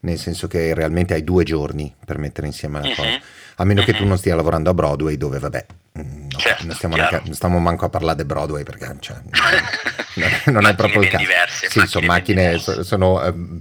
nel 0.00 0.18
senso 0.18 0.48
che 0.48 0.72
realmente 0.72 1.12
hai 1.12 1.24
due 1.24 1.44
giorni 1.44 1.94
per 2.04 2.16
mettere 2.16 2.46
insieme 2.46 2.80
la 2.80 2.88
cosa. 2.94 3.02
Uh-huh. 3.02 3.20
A 3.56 3.64
meno 3.64 3.82
che 3.82 3.92
tu 3.92 4.02
mhm. 4.02 4.08
non 4.08 4.18
stia 4.18 4.34
lavorando 4.34 4.70
a 4.70 4.74
Broadway, 4.74 5.18
dove 5.18 5.38
vabbè, 5.38 5.66
mm, 5.98 6.22
no, 6.30 6.38
certo, 6.38 6.64
non, 6.64 6.74
stiamo 6.74 6.96
neanche, 6.96 7.20
non, 7.22 7.34
stiamo 7.34 7.58
manco 7.58 7.84
a 7.84 7.90
parlare 7.90 8.16
di 8.16 8.24
Broadway 8.24 8.62
perché 8.62 8.96
cioè, 8.98 9.16
non, 10.16 10.30
non 10.54 10.66
è 10.66 10.74
proprio 10.74 11.02
il 11.02 11.08
caso. 11.08 11.22
Diverse, 11.22 11.68
sì, 11.68 11.86
sono 11.86 12.06
macchine, 12.06 12.58
sono... 12.58 13.20
Um, 13.26 13.58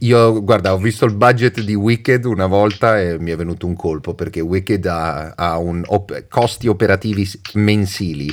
io, 0.00 0.42
guarda, 0.42 0.72
ho 0.72 0.78
visto 0.78 1.04
il 1.04 1.14
budget 1.14 1.60
di 1.60 1.74
Wicked 1.74 2.24
una 2.24 2.46
volta 2.46 3.00
e 3.00 3.18
mi 3.18 3.32
è 3.32 3.36
venuto 3.36 3.66
un 3.66 3.74
colpo 3.74 4.14
perché 4.14 4.40
Wicked 4.40 4.86
ha, 4.86 5.34
ha 5.34 5.58
op- 5.58 6.28
costi 6.28 6.68
operativi 6.68 7.28
mensili 7.54 8.32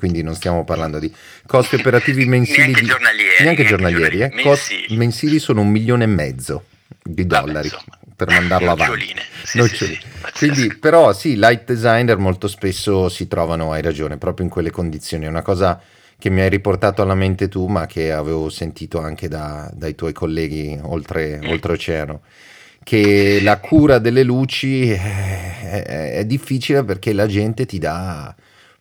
quindi 0.00 0.22
non 0.22 0.34
stiamo 0.34 0.64
parlando 0.64 0.98
di 0.98 1.12
costi 1.46 1.74
operativi 1.74 2.24
mensili 2.26 2.58
neanche 2.58 2.80
di, 2.80 2.86
giornalieri, 2.86 3.42
neanche 3.44 3.64
giornalieri, 3.64 4.20
eh. 4.22 4.32
mensili. 4.32 4.96
mensili 4.96 5.38
sono 5.38 5.60
un 5.60 5.68
milione 5.68 6.04
e 6.04 6.06
mezzo 6.06 6.64
di 7.02 7.26
dollari 7.26 7.68
Vabbè, 7.68 8.14
per 8.16 8.28
mandarlo 8.28 8.70
avanti. 8.70 9.14
sì, 9.44 9.60
sì, 9.62 9.76
sì, 9.76 9.98
quindi 10.36 10.74
però 10.76 11.12
sì 11.12 11.36
light 11.36 11.64
designer 11.64 12.16
molto 12.16 12.48
spesso 12.48 13.08
si 13.08 13.28
trovano 13.28 13.72
hai 13.72 13.82
ragione 13.82 14.16
proprio 14.16 14.46
in 14.46 14.50
quelle 14.50 14.70
condizioni. 14.70 15.26
È 15.26 15.28
una 15.28 15.42
cosa 15.42 15.80
che 16.20 16.28
mi 16.28 16.42
hai 16.42 16.50
riportato 16.50 17.00
alla 17.00 17.14
mente 17.14 17.48
tu, 17.48 17.66
ma 17.66 17.86
che 17.86 18.12
avevo 18.12 18.50
sentito 18.50 19.00
anche 19.00 19.26
da, 19.26 19.70
dai 19.72 19.94
tuoi 19.94 20.12
colleghi 20.12 20.78
oltre, 20.82 21.40
oltreoceano. 21.42 22.22
Che 22.84 23.40
la 23.42 23.58
cura 23.58 23.98
delle 23.98 24.22
luci 24.22 24.90
è, 24.90 25.82
è, 25.82 26.12
è, 26.18 26.24
difficile 26.24 26.84
perché 26.84 27.12
la 27.12 27.26
gente 27.26 27.64
ti 27.64 27.78
dà 27.78 28.34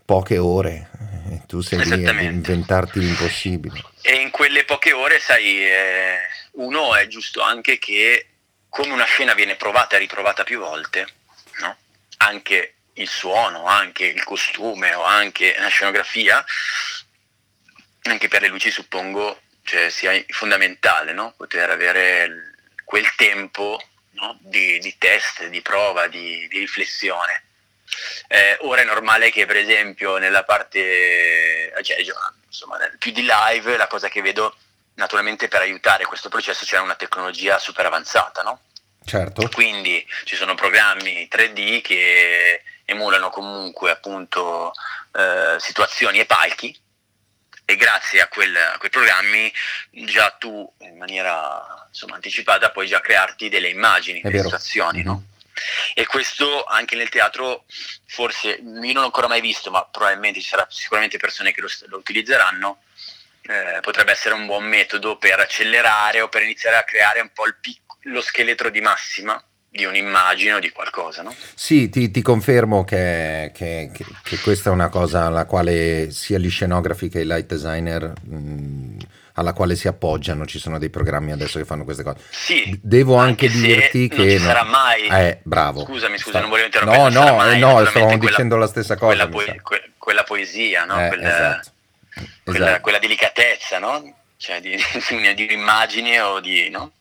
poche 0.03 0.37
ore 0.37 0.89
e 1.31 1.41
tu 1.47 1.61
sei 1.61 1.85
lì 1.85 2.05
a 2.05 2.21
inventarti 2.21 2.99
l'impossibile. 2.99 3.83
E 4.01 4.15
in 4.15 4.31
quelle 4.31 4.65
poche 4.65 4.91
ore, 4.91 5.19
sai, 5.19 5.63
eh, 5.63 6.17
uno 6.53 6.95
è 6.95 7.07
giusto 7.07 7.41
anche 7.41 7.77
che 7.79 8.25
come 8.67 8.91
una 8.91 9.05
scena 9.05 9.33
viene 9.33 9.55
provata 9.55 9.95
e 9.95 9.99
riprovata 9.99 10.43
più 10.43 10.59
volte, 10.59 11.07
no? 11.61 11.75
anche 12.17 12.73
il 12.93 13.07
suono, 13.07 13.65
anche 13.65 14.05
il 14.05 14.23
costume 14.23 14.93
o 14.93 15.03
anche 15.03 15.55
la 15.57 15.67
scenografia, 15.67 16.43
anche 18.03 18.27
per 18.27 18.41
le 18.41 18.47
luci 18.47 18.71
suppongo 18.71 19.41
cioè, 19.63 19.89
sia 19.89 20.11
fondamentale 20.29 21.13
no? 21.13 21.33
poter 21.37 21.69
avere 21.69 22.53
quel 22.83 23.13
tempo 23.15 23.79
no? 24.11 24.37
di, 24.41 24.79
di, 24.79 24.95
test, 24.97 25.45
di 25.47 25.61
prova, 25.61 26.07
di, 26.07 26.47
di 26.47 26.59
riflessione. 26.59 27.43
Eh, 28.27 28.57
ora 28.61 28.81
è 28.81 28.85
normale 28.85 29.31
che 29.31 29.45
per 29.45 29.57
esempio 29.57 30.17
nella 30.17 30.43
parte, 30.43 31.71
cioè, 31.83 31.97
insomma, 32.47 32.77
più 32.97 33.11
di 33.11 33.27
live, 33.27 33.77
la 33.77 33.87
cosa 33.87 34.09
che 34.09 34.21
vedo 34.21 34.55
naturalmente 34.95 35.47
per 35.47 35.61
aiutare 35.61 36.05
questo 36.05 36.29
processo 36.29 36.65
c'è 36.65 36.79
una 36.79 36.95
tecnologia 36.95 37.59
super 37.59 37.85
avanzata, 37.85 38.41
no? 38.41 38.61
Certo. 39.05 39.47
Quindi 39.49 40.05
ci 40.25 40.35
sono 40.35 40.55
programmi 40.55 41.27
3D 41.31 41.81
che 41.81 42.63
emulano 42.85 43.29
comunque 43.29 43.91
appunto 43.91 44.71
eh, 45.15 45.57
situazioni 45.59 46.19
e 46.19 46.25
palchi 46.25 46.77
e 47.69 47.75
grazie 47.75 48.19
a, 48.19 48.27
quel, 48.27 48.55
a, 48.55 48.79
quei 48.79 48.89
programmi 48.89 49.53
già 49.91 50.35
tu 50.39 50.67
in 50.79 50.97
maniera 50.97 51.85
insomma, 51.87 52.15
anticipata 52.15 52.71
puoi 52.71 52.87
già 52.87 52.99
crearti 52.99 53.47
delle 53.47 53.69
immagini, 53.69 54.21
delle 54.21 54.41
situazioni, 54.41 55.03
no? 55.03 55.13
Mm-hmm. 55.13 55.27
E 55.93 56.07
questo 56.07 56.63
anche 56.63 56.95
nel 56.95 57.09
teatro, 57.09 57.65
forse 58.07 58.49
io 58.53 58.93
non 58.93 59.03
ho 59.03 59.05
ancora 59.05 59.27
mai 59.27 59.39
visto, 59.39 59.69
ma 59.69 59.85
probabilmente 59.85 60.41
ci 60.41 60.47
saranno 60.47 60.71
sicuramente 60.71 61.17
persone 61.17 61.51
che 61.51 61.61
lo, 61.61 61.69
lo 61.89 61.97
utilizzeranno, 61.97 62.81
eh, 63.43 63.77
potrebbe 63.81 64.13
essere 64.13 64.33
un 64.33 64.47
buon 64.47 64.63
metodo 64.63 65.17
per 65.17 65.39
accelerare 65.39 66.21
o 66.21 66.27
per 66.29 66.41
iniziare 66.41 66.77
a 66.77 66.83
creare 66.83 67.19
un 67.19 67.31
po' 67.31 67.43
pic- 67.61 67.81
lo 68.03 68.21
scheletro 68.21 68.69
di 68.69 68.81
massima 68.81 69.39
di 69.71 69.85
un'immagine 69.85 70.53
o 70.53 70.59
di 70.59 70.71
qualcosa, 70.71 71.21
no? 71.21 71.33
Sì, 71.53 71.89
ti, 71.89 72.09
ti 72.09 72.21
confermo 72.21 72.83
che, 72.83 73.51
che, 73.53 73.91
che, 73.93 74.05
che, 74.23 74.39
questa 74.39 74.69
è 74.69 74.73
una 74.73 74.89
cosa 74.89 75.25
alla 75.25 75.45
quale 75.45 76.09
sia 76.11 76.39
gli 76.39 76.49
scenografi 76.49 77.07
che 77.07 77.19
i 77.19 77.25
light 77.25 77.45
designer 77.45 78.11
mh, 78.19 78.97
alla 79.33 79.53
quale 79.53 79.75
si 79.75 79.87
appoggiano, 79.87 80.45
ci 80.45 80.59
sono 80.59 80.79
dei 80.79 80.89
programmi 80.89 81.31
adesso 81.31 81.59
che 81.59 81.65
fanno 81.65 81.83
queste 81.83 82.03
cose. 82.03 82.17
Sì, 82.29 82.77
Devo 82.81 83.15
anche, 83.15 83.45
anche 83.45 83.57
dirti 83.57 84.07
che... 84.09 84.17
Non 84.17 84.29
ci 84.29 84.37
sarà 84.39 84.63
mai... 84.63 85.07
Eh, 85.07 85.39
bravo. 85.43 85.85
Scusami, 85.85 86.17
scusa, 86.17 86.29
Sta... 86.29 86.39
non 86.39 86.49
volevo 86.49 86.67
interrompere. 86.67 87.09
No, 87.09 87.23
no, 87.23 87.35
mai, 87.35 87.59
no, 87.59 87.85
stavamo 87.85 88.17
dicendo 88.17 88.57
la 88.57 88.67
stessa 88.67 88.97
cosa. 88.97 89.27
Quella, 89.27 89.53
po- 89.53 89.61
que- 89.61 89.91
quella 89.97 90.23
poesia, 90.23 90.85
no? 90.85 90.99
Eh, 90.99 91.07
quella, 91.07 91.29
esatto. 91.29 91.71
Quella, 92.43 92.65
esatto. 92.65 92.81
quella, 92.81 92.99
delicatezza, 92.99 93.79
no? 93.79 94.15
Cioè 94.35 94.59
di, 94.59 94.75
di 95.35 95.53
immagini 95.53 96.19
o 96.19 96.39
di... 96.39 96.69
No? 96.69 96.91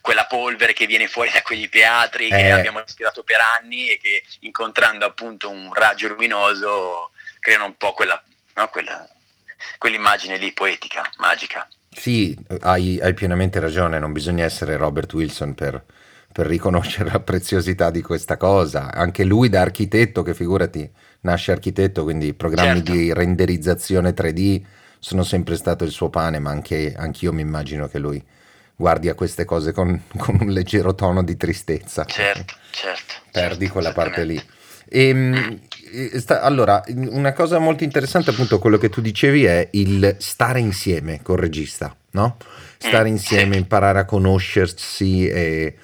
Quella 0.00 0.26
polvere 0.26 0.72
che 0.72 0.86
viene 0.86 1.08
fuori 1.08 1.30
da 1.32 1.42
quegli 1.42 1.68
teatri 1.68 2.26
eh. 2.26 2.36
che 2.36 2.50
abbiamo 2.50 2.80
respirato 2.80 3.22
per 3.22 3.38
anni 3.58 3.88
e 3.88 3.98
che 3.98 4.22
incontrando 4.40 5.04
appunto 5.04 5.50
un 5.50 5.72
raggio 5.72 6.08
luminoso 6.08 7.10
creano 7.38 7.66
un 7.66 7.76
po' 7.76 7.92
quella, 7.92 8.22
no? 8.54 8.68
quella, 8.68 9.08
quell'immagine 9.78 10.36
lì 10.36 10.52
poetica, 10.52 11.08
magica. 11.18 11.68
Sì, 11.92 12.36
hai, 12.60 13.00
hai, 13.00 13.14
pienamente 13.14 13.58
ragione, 13.58 13.98
non 13.98 14.12
bisogna 14.12 14.44
essere 14.44 14.76
Robert 14.76 15.12
Wilson 15.12 15.54
per, 15.54 15.82
per 16.32 16.46
riconoscere 16.46 17.10
la 17.10 17.20
preziosità 17.20 17.90
di 17.90 18.00
questa 18.00 18.36
cosa. 18.36 18.92
Anche 18.92 19.24
lui 19.24 19.48
da 19.48 19.60
architetto, 19.60 20.22
che 20.22 20.34
figurati, 20.34 20.88
nasce 21.22 21.50
architetto, 21.50 22.04
quindi 22.04 22.32
programmi 22.34 22.76
certo. 22.76 22.92
di 22.92 23.12
renderizzazione 23.12 24.14
3D 24.14 24.62
sono 25.00 25.24
sempre 25.24 25.56
stato 25.56 25.82
il 25.82 25.90
suo 25.90 26.10
pane, 26.10 26.38
ma 26.38 26.50
anche 26.50 26.94
anch'io 26.96 27.32
mi 27.32 27.40
immagino 27.40 27.88
che 27.88 27.98
lui 27.98 28.22
guardi 28.80 29.10
a 29.10 29.14
queste 29.14 29.44
cose 29.44 29.72
con, 29.72 30.04
con 30.16 30.38
un 30.40 30.48
leggero 30.48 30.94
tono 30.94 31.22
di 31.22 31.36
tristezza. 31.36 32.06
Certo, 32.06 32.54
certo. 32.70 33.14
Perdi 33.30 33.58
certo, 33.58 33.72
quella 33.72 33.92
parte 33.92 34.24
lì. 34.24 34.42
E, 34.88 35.08
ehm, 35.08 35.60
sta, 36.16 36.40
allora, 36.40 36.82
una 36.88 37.34
cosa 37.34 37.58
molto 37.58 37.84
interessante, 37.84 38.30
appunto, 38.30 38.58
quello 38.58 38.78
che 38.78 38.88
tu 38.88 39.02
dicevi 39.02 39.44
è 39.44 39.68
il 39.72 40.16
stare 40.18 40.60
insieme 40.60 41.20
col 41.22 41.38
regista, 41.38 41.94
no? 42.12 42.38
Stare 42.78 43.10
mm, 43.10 43.12
insieme, 43.12 43.56
imparare 43.58 43.98
a 43.98 44.04
conoscersi 44.06 45.28
e, 45.28 45.76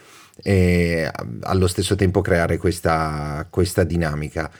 e 0.42 1.11
allo 1.42 1.66
stesso 1.66 1.96
tempo 1.96 2.22
creare 2.22 2.56
questa, 2.56 3.46
questa 3.50 3.85
dinamica. 3.85 4.50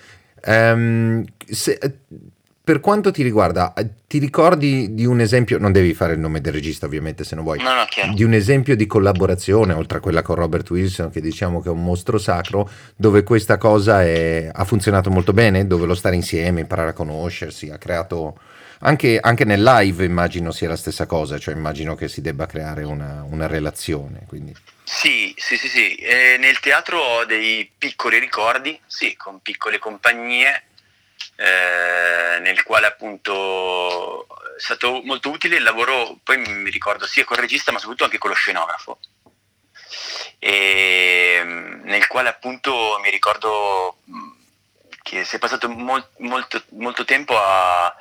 Um, 0.45 1.25
se, 1.45 1.79
per 2.67 2.81
quanto 2.81 3.13
ti 3.13 3.23
riguarda, 3.23 3.73
ti 4.09 4.19
ricordi 4.19 4.93
di 4.93 5.07
un 5.07 5.21
esempio, 5.21 5.57
non 5.57 5.71
devi 5.71 5.95
fare 5.95 6.15
il 6.15 6.19
nome 6.19 6.41
del 6.41 6.53
regista 6.53 6.87
ovviamente 6.87 7.23
se 7.23 7.37
non 7.37 7.45
vuoi, 7.45 7.63
no, 7.63 7.73
no, 7.73 8.13
di 8.13 8.25
un 8.25 8.33
esempio 8.33 8.75
di 8.75 8.87
collaborazione, 8.89 9.73
oltre 9.73 9.99
a 9.99 10.01
quella 10.01 10.21
con 10.23 10.35
Robert 10.35 10.69
Wilson, 10.71 11.13
che 11.13 11.21
diciamo 11.21 11.63
che 11.63 11.69
è 11.69 11.71
un 11.71 11.85
mostro 11.85 12.19
sacro, 12.19 12.69
dove 12.97 13.23
questa 13.23 13.57
cosa 13.57 14.03
è, 14.03 14.51
ha 14.53 14.65
funzionato 14.65 15.11
molto 15.11 15.33
bene, 15.33 15.69
dove 15.69 15.87
lo 15.87 15.95
stare 15.95 16.17
insieme, 16.17 16.59
imparare 16.59 16.91
a 16.91 16.93
conoscersi, 16.93 17.71
ha 17.71 17.79
creato... 17.79 18.37
Anche, 18.81 19.21
anche, 19.21 19.45
nel 19.45 19.63
live 19.63 20.05
immagino 20.05 20.51
sia 20.51 20.69
la 20.69 20.77
stessa 20.77 21.07
cosa, 21.07 21.39
cioè 21.39 21.55
immagino 21.55 21.95
che 21.95 22.09
si 22.09 22.21
debba 22.21 22.47
creare 22.47 22.83
una, 22.83 23.25
una 23.27 23.47
relazione. 23.47 24.25
Quindi. 24.27 24.55
Sì, 24.83 25.33
sì, 25.37 25.57
sì, 25.57 25.69
sì. 25.69 25.95
Eh, 25.95 26.37
nel 26.39 26.59
teatro 26.61 26.99
ho 26.99 27.25
dei 27.25 27.71
piccoli 27.79 28.19
ricordi, 28.19 28.79
sì, 28.87 29.17
con 29.17 29.41
piccole 29.41 29.79
compagnie 29.79 30.65
eh, 31.37 32.39
nel 32.41 32.63
quale 32.63 32.87
appunto 32.87 34.27
è 34.57 34.61
stato 34.61 35.03
molto 35.05 35.31
utile 35.31 35.57
il 35.57 35.63
lavoro, 35.63 36.19
poi 36.23 36.39
mi 36.39 36.71
ricordo 36.71 37.07
sia 37.07 37.25
col 37.25 37.37
regista 37.37 37.73
ma 37.73 37.79
soprattutto 37.79 38.05
anche 38.05 38.19
con 38.19 38.31
lo 38.31 38.37
scenografo, 38.37 38.99
e, 40.39 41.41
mm, 41.43 41.85
nel 41.85 42.07
quale 42.07 42.29
appunto 42.29 42.99
mi 43.03 43.11
ricordo 43.11 43.99
mm, 44.11 44.37
che 45.03 45.25
si 45.25 45.37
è 45.37 45.39
passato 45.39 45.69
molt, 45.69 46.09
molto, 46.19 46.65
molto, 46.71 47.05
tempo 47.05 47.39
a, 47.39 47.95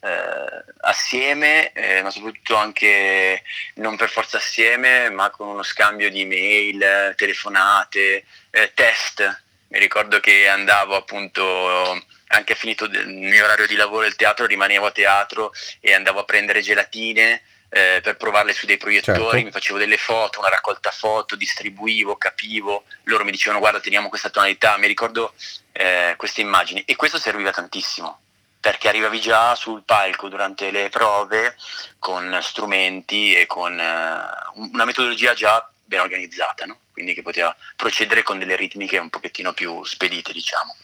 eh, 0.00 0.64
assieme, 0.82 1.72
eh, 1.72 2.02
ma 2.02 2.10
soprattutto 2.10 2.54
anche 2.54 3.42
non 3.76 3.96
per 3.96 4.08
forza 4.08 4.36
assieme, 4.36 5.10
ma 5.10 5.30
con 5.30 5.48
uno 5.48 5.64
scambio 5.64 6.08
di 6.08 6.24
mail, 6.24 7.14
telefonate, 7.16 8.24
eh, 8.50 8.72
test. 8.74 9.42
Mi 9.68 9.78
ricordo 9.80 10.20
che 10.20 10.46
andavo 10.48 10.94
appunto 10.94 12.00
anche 12.32 12.54
finito 12.54 12.84
il 12.84 13.08
mio 13.08 13.44
orario 13.44 13.66
di 13.66 13.76
lavoro 13.76 14.06
il 14.06 14.16
teatro, 14.16 14.46
rimanevo 14.46 14.86
a 14.86 14.90
teatro 14.90 15.52
e 15.80 15.94
andavo 15.94 16.20
a 16.20 16.24
prendere 16.24 16.60
gelatine 16.60 17.42
eh, 17.68 18.00
per 18.02 18.16
provarle 18.16 18.52
su 18.52 18.66
dei 18.66 18.76
proiettori, 18.76 19.18
certo. 19.18 19.44
mi 19.44 19.50
facevo 19.50 19.78
delle 19.78 19.96
foto, 19.96 20.40
una 20.40 20.48
raccolta 20.48 20.90
foto, 20.90 21.36
distribuivo, 21.36 22.16
capivo, 22.16 22.84
loro 23.04 23.24
mi 23.24 23.30
dicevano 23.30 23.60
guarda 23.60 23.80
teniamo 23.80 24.08
questa 24.08 24.30
tonalità, 24.30 24.76
mi 24.76 24.86
ricordo 24.86 25.34
eh, 25.72 26.14
queste 26.16 26.40
immagini 26.40 26.82
e 26.84 26.96
questo 26.96 27.18
serviva 27.18 27.50
tantissimo 27.50 28.18
perché 28.60 28.88
arrivavi 28.88 29.20
già 29.20 29.56
sul 29.56 29.82
palco 29.82 30.28
durante 30.28 30.70
le 30.70 30.88
prove 30.88 31.56
con 31.98 32.38
strumenti 32.40 33.34
e 33.34 33.44
con 33.46 33.72
uh, 33.72 34.60
una 34.72 34.84
metodologia 34.84 35.34
già 35.34 35.68
ben 35.84 35.98
organizzata, 35.98 36.64
no? 36.64 36.78
quindi 36.92 37.12
che 37.12 37.22
poteva 37.22 37.56
procedere 37.74 38.22
con 38.22 38.38
delle 38.38 38.54
ritmiche 38.54 38.98
un 38.98 39.10
pochettino 39.10 39.52
più 39.52 39.82
spedite, 39.84 40.32
diciamo. 40.32 40.76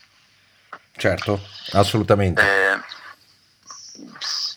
Certo, 0.98 1.40
assolutamente. 1.74 2.42
Eh, 2.42 2.78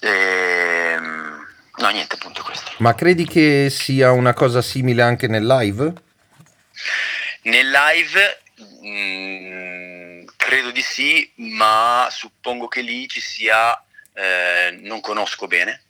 eh, 0.09 0.97
no, 0.99 1.89
niente, 1.89 2.15
appunto 2.15 2.41
questo. 2.41 2.71
Ma 2.79 2.95
credi 2.95 3.27
che 3.27 3.69
sia 3.69 4.11
una 4.11 4.33
cosa 4.33 4.63
simile 4.63 5.03
anche 5.03 5.27
nel 5.27 5.45
live? 5.45 5.93
Nel 7.43 7.69
live 7.69 8.41
mh, 8.81 8.87
mm, 8.87 10.25
credo 10.35 10.71
di 10.71 10.81
sì, 10.81 11.31
ma 11.35 12.07
suppongo 12.09 12.67
che 12.67 12.81
lì 12.81 13.07
ci 13.07 13.21
sia, 13.21 13.79
eh, 14.13 14.79
non 14.81 14.99
conosco 14.99 15.45
bene, 15.45 15.83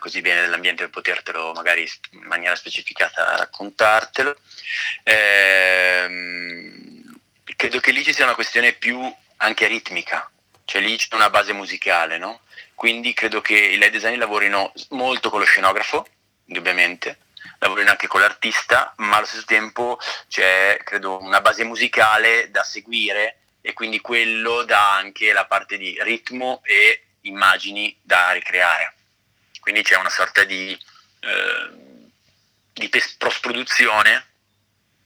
così 0.00 0.20
bene 0.20 0.40
dell'ambiente 0.40 0.82
per 0.82 0.90
potertelo 0.90 1.52
magari 1.52 1.88
in 2.10 2.24
maniera 2.24 2.56
specificata 2.56 3.36
raccontartelo. 3.36 4.36
Eh, 5.04 6.42
credo 7.56 7.78
che 7.78 7.92
lì 7.92 8.02
ci 8.02 8.12
sia 8.12 8.24
una 8.24 8.34
questione 8.34 8.72
più 8.72 9.00
anche 9.44 9.66
ritmica, 9.66 10.30
cioè 10.64 10.80
lì 10.80 10.96
c'è 10.96 11.14
una 11.14 11.30
base 11.30 11.52
musicale, 11.52 12.18
no? 12.18 12.40
Quindi 12.74 13.12
credo 13.12 13.40
che 13.40 13.54
i 13.54 13.74
live 13.74 13.90
design 13.90 14.18
lavorino 14.18 14.72
molto 14.90 15.30
con 15.30 15.40
lo 15.40 15.44
scenografo, 15.44 16.06
indubbiamente, 16.46 17.18
lavorino 17.58 17.90
anche 17.90 18.06
con 18.06 18.20
l'artista, 18.20 18.94
ma 18.98 19.16
allo 19.16 19.26
stesso 19.26 19.44
tempo 19.44 19.98
c'è, 20.28 20.78
credo, 20.82 21.20
una 21.20 21.40
base 21.40 21.62
musicale 21.64 22.50
da 22.50 22.62
seguire 22.62 23.38
e 23.60 23.72
quindi 23.74 24.00
quello 24.00 24.62
dà 24.64 24.94
anche 24.94 25.32
la 25.32 25.44
parte 25.44 25.76
di 25.76 25.96
ritmo 26.02 26.60
e 26.64 27.04
immagini 27.22 27.96
da 28.02 28.32
ricreare. 28.32 28.94
Quindi 29.60 29.82
c'è 29.82 29.96
una 29.96 30.10
sorta 30.10 30.44
di, 30.44 30.78
eh, 31.20 31.70
di 32.72 32.90
post-produzione 33.18 34.33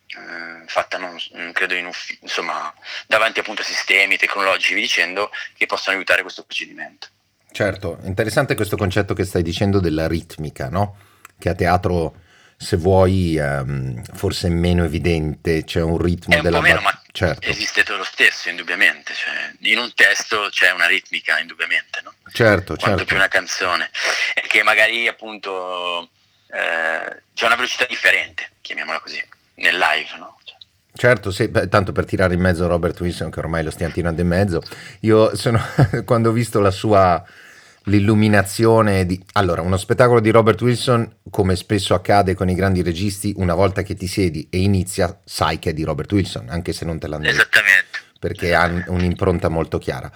eh, 0.08 0.66
fatta 0.66 0.96
non, 0.96 1.16
credo 1.52 1.74
in 1.74 1.86
ufficio, 1.86 2.20
insomma, 2.22 2.72
davanti 3.06 3.40
appunto 3.40 3.62
a 3.62 3.64
sistemi 3.64 4.16
tecnologici, 4.16 4.74
dicendo, 4.74 5.30
che 5.56 5.66
possono 5.66 5.96
aiutare 5.96 6.22
questo 6.22 6.44
procedimento. 6.44 7.08
Certo, 7.50 7.98
interessante 8.04 8.54
questo 8.54 8.76
concetto 8.76 9.14
che 9.14 9.24
stai 9.24 9.42
dicendo 9.42 9.80
della 9.80 10.06
ritmica, 10.06 10.68
no? 10.68 10.96
Che 11.38 11.48
a 11.48 11.54
teatro, 11.54 12.20
se 12.56 12.76
vuoi, 12.76 13.36
um, 13.38 14.02
forse 14.14 14.48
è 14.48 14.50
meno 14.50 14.84
evidente, 14.84 15.64
c'è 15.64 15.82
un 15.82 15.98
ritmo 15.98 16.36
un 16.36 16.42
della 16.42 16.60
meno, 16.60 16.80
ma 16.80 17.02
certo. 17.10 17.48
esiste 17.48 17.84
lo 17.86 18.04
stesso, 18.04 18.48
indubbiamente. 18.48 19.12
Cioè, 19.14 19.70
in 19.70 19.78
un 19.78 19.92
testo 19.94 20.48
c'è 20.50 20.70
una 20.72 20.86
ritmica, 20.86 21.38
indubbiamente, 21.38 22.00
no? 22.02 22.14
Certo, 22.32 22.76
Quanto 22.76 22.98
certo. 22.98 23.04
più 23.04 23.16
una 23.16 23.28
canzone. 23.28 23.90
Che 24.46 24.62
magari 24.62 25.08
appunto 25.08 26.10
eh, 26.50 27.22
c'è 27.34 27.46
una 27.46 27.56
velocità 27.56 27.86
differente, 27.86 28.50
chiamiamola 28.60 29.00
così 29.00 29.36
nel 29.58 29.76
live, 29.76 30.18
no? 30.18 30.36
Certo, 30.98 31.30
sì, 31.30 31.46
beh, 31.46 31.68
tanto 31.68 31.92
per 31.92 32.04
tirare 32.04 32.34
in 32.34 32.40
mezzo 32.40 32.66
Robert 32.66 32.98
Wilson, 33.00 33.30
che 33.30 33.38
ormai 33.38 33.62
lo 33.62 33.70
stiamo 33.70 33.92
tirando 33.92 34.20
in 34.20 34.26
mezzo, 34.26 34.60
io 35.02 35.36
sono, 35.36 35.60
quando 36.04 36.30
ho 36.30 36.32
visto 36.32 36.58
la 36.58 36.72
sua, 36.72 37.24
l'illuminazione 37.84 39.06
di... 39.06 39.22
Allora, 39.34 39.62
uno 39.62 39.76
spettacolo 39.76 40.18
di 40.18 40.30
Robert 40.30 40.60
Wilson, 40.60 41.08
come 41.30 41.54
spesso 41.54 41.94
accade 41.94 42.34
con 42.34 42.48
i 42.48 42.54
grandi 42.56 42.82
registi, 42.82 43.32
una 43.36 43.54
volta 43.54 43.82
che 43.82 43.94
ti 43.94 44.08
siedi 44.08 44.48
e 44.50 44.58
inizia, 44.58 45.20
sai 45.24 45.60
che 45.60 45.70
è 45.70 45.72
di 45.72 45.84
Robert 45.84 46.10
Wilson, 46.10 46.48
anche 46.48 46.72
se 46.72 46.84
non 46.84 46.98
te 46.98 47.06
l'hanno 47.06 47.22
detto. 47.22 47.36
Esattamente. 47.36 47.98
Perché 48.18 48.52
ha 48.56 48.84
un'impronta 48.88 49.48
molto 49.48 49.78
chiara. 49.78 50.10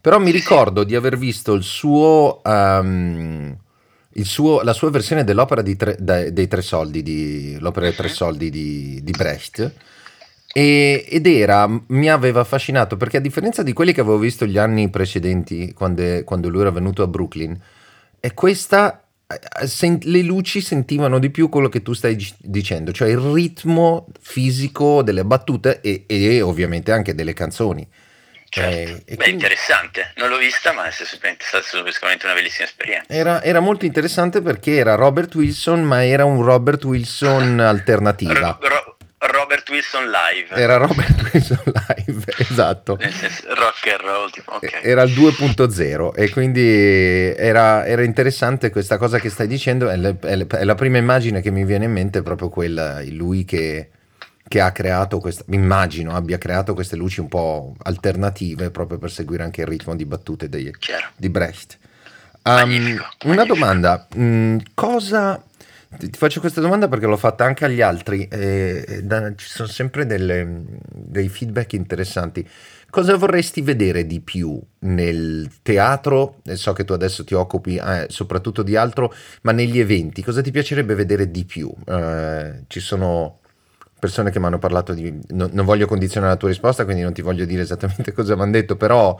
Però 0.00 0.20
mi 0.20 0.30
ricordo 0.30 0.84
di 0.84 0.94
aver 0.94 1.18
visto 1.18 1.52
il 1.52 1.64
suo... 1.64 2.40
Um, 2.44 3.58
suo, 4.26 4.62
la 4.62 4.72
sua 4.72 4.90
versione 4.90 5.24
dell'opera 5.24 5.62
tre, 5.62 5.96
dei, 5.98 6.32
dei 6.32 6.48
tre 6.48 6.62
soldi, 6.62 7.02
di, 7.02 7.56
l'opera 7.60 7.86
dei 7.86 7.94
tre 7.94 8.08
soldi 8.08 8.50
di, 8.50 9.00
di 9.02 9.10
Brecht. 9.12 9.72
E, 10.52 11.04
ed 11.08 11.26
era, 11.26 11.68
mi 11.88 12.08
aveva 12.08 12.40
affascinato 12.40 12.96
perché 12.96 13.18
a 13.18 13.20
differenza 13.20 13.62
di 13.62 13.72
quelli 13.72 13.92
che 13.92 14.00
avevo 14.00 14.18
visto 14.18 14.46
gli 14.46 14.58
anni 14.58 14.88
precedenti, 14.88 15.72
quando, 15.72 16.24
quando 16.24 16.48
lui 16.48 16.62
era 16.62 16.70
venuto 16.70 17.02
a 17.02 17.06
Brooklyn, 17.06 17.58
è 18.18 18.34
questa 18.34 19.02
Sent, 19.66 20.04
le 20.04 20.22
luci 20.22 20.62
sentivano 20.62 21.18
di 21.18 21.28
più 21.28 21.50
quello 21.50 21.68
che 21.68 21.82
tu 21.82 21.92
stai 21.92 22.16
dicendo, 22.38 22.92
cioè 22.92 23.10
il 23.10 23.18
ritmo 23.18 24.06
fisico 24.18 25.02
delle 25.02 25.22
battute 25.22 25.82
e, 25.82 26.04
e 26.06 26.40
ovviamente 26.40 26.92
anche 26.92 27.14
delle 27.14 27.34
canzoni. 27.34 27.86
Certo. 28.50 28.70
Eh, 28.70 29.02
Beh, 29.04 29.16
quindi... 29.16 29.30
interessante, 29.32 30.12
non 30.16 30.30
l'ho 30.30 30.38
vista, 30.38 30.72
ma 30.72 30.86
è 30.86 30.90
stata 30.90 31.62
sicuramente 31.62 32.24
una 32.24 32.34
bellissima 32.34 32.66
esperienza. 32.66 33.12
Era, 33.12 33.42
era, 33.42 33.60
molto 33.60 33.84
interessante 33.84 34.40
perché 34.40 34.76
era 34.76 34.94
Robert 34.94 35.34
Wilson, 35.34 35.82
ma 35.82 36.04
era 36.04 36.24
un 36.24 36.42
Robert 36.42 36.82
Wilson 36.84 37.60
alternativa. 37.60 38.58
Ro- 38.60 38.68
Ro- 38.68 38.96
Robert 39.18 39.68
Wilson 39.68 40.10
live. 40.10 40.54
Era 40.54 40.76
Robert 40.76 41.30
Wilson 41.32 41.60
live, 41.64 42.24
esatto. 42.38 42.96
rock 42.96 43.86
and 43.88 44.00
roll, 44.00 44.30
tipo, 44.30 44.54
okay. 44.54 44.82
Era 44.82 45.02
il 45.02 45.12
2.0 45.12 46.12
e 46.14 46.30
quindi 46.30 47.34
era, 47.36 47.84
era, 47.84 48.02
interessante 48.02 48.70
questa 48.70 48.96
cosa 48.96 49.18
che 49.18 49.28
stai 49.28 49.46
dicendo. 49.46 49.90
È, 49.90 49.96
le, 49.96 50.16
è, 50.20 50.36
le, 50.36 50.46
è 50.46 50.64
la 50.64 50.74
prima 50.74 50.96
immagine 50.96 51.42
che 51.42 51.50
mi 51.50 51.64
viene 51.64 51.84
in 51.84 51.92
mente, 51.92 52.22
proprio 52.22 52.48
quella, 52.48 53.02
lui 53.08 53.44
che 53.44 53.90
che 54.48 54.60
ha 54.60 54.72
creato 54.72 55.20
questa, 55.20 55.44
immagino 55.50 56.14
abbia 56.14 56.38
creato 56.38 56.74
queste 56.74 56.96
luci 56.96 57.20
un 57.20 57.28
po' 57.28 57.76
alternative 57.82 58.70
proprio 58.70 58.98
per 58.98 59.10
seguire 59.10 59.44
anche 59.44 59.60
il 59.60 59.66
ritmo 59.66 59.94
di 59.94 60.06
battute 60.06 60.48
dei, 60.48 60.74
di 61.16 61.28
Brecht. 61.28 61.78
Um, 62.42 62.54
magnifico, 62.54 63.02
magnifico. 63.02 63.28
Una 63.28 63.44
domanda, 63.44 64.06
mh, 64.14 64.22
mm, 64.22 64.58
cosa 64.74 65.42
Ti, 65.96 66.10
faccio 66.12 66.40
questa 66.40 66.60
domanda 66.60 66.86
perché 66.86 67.06
l'ho 67.06 67.16
fatta 67.16 67.44
anche 67.44 67.64
agli 67.64 67.80
altri 67.80 68.28
e, 68.28 69.00
da, 69.02 69.34
ci 69.34 69.48
sono 69.48 69.68
sempre 69.68 70.04
delle, 70.04 70.64
dei 70.86 71.28
feedback 71.28 71.72
interessanti. 71.72 72.46
Cosa 72.90 73.16
vorresti 73.16 73.62
vedere 73.62 74.06
di 74.06 74.20
più 74.20 74.60
nel 74.80 75.50
teatro? 75.62 76.40
So 76.52 76.72
che 76.74 76.84
tu 76.84 76.92
adesso 76.92 77.24
ti 77.24 77.34
occupi 77.34 77.76
eh, 77.76 78.06
soprattutto 78.08 78.62
di 78.62 78.76
altro, 78.76 79.12
ma 79.42 79.52
negli 79.52 79.78
eventi, 79.78 80.22
cosa 80.22 80.42
ti 80.42 80.50
piacerebbe 80.50 80.94
vedere 80.94 81.30
di 81.30 81.44
più? 81.44 81.70
Eh, 81.86 82.64
ci 82.66 82.80
sono 82.80 83.37
persone 83.98 84.30
che 84.30 84.38
mi 84.38 84.46
hanno 84.46 84.58
parlato 84.58 84.92
di... 84.92 85.12
No, 85.28 85.48
non 85.52 85.64
voglio 85.64 85.86
condizionare 85.86 86.32
la 86.32 86.38
tua 86.38 86.48
risposta, 86.48 86.84
quindi 86.84 87.02
non 87.02 87.12
ti 87.12 87.22
voglio 87.22 87.44
dire 87.44 87.62
esattamente 87.62 88.12
cosa 88.14 88.34
mi 88.36 88.42
hanno 88.42 88.52
detto, 88.52 88.76
però 88.76 89.18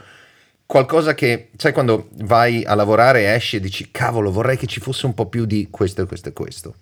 qualcosa 0.67 1.15
che, 1.15 1.51
sai, 1.57 1.73
quando 1.73 2.09
vai 2.23 2.65
a 2.65 2.75
lavorare 2.75 3.23
e 3.23 3.35
esci 3.35 3.57
e 3.57 3.61
dici, 3.61 3.91
cavolo, 3.91 4.31
vorrei 4.31 4.57
che 4.57 4.67
ci 4.67 4.81
fosse 4.81 5.07
un 5.07 5.15
po' 5.15 5.27
più 5.27 5.45
di 5.47 5.69
questo 5.71 6.03
e 6.03 6.07
questo 6.07 6.29
e 6.29 6.33
questo. 6.33 6.75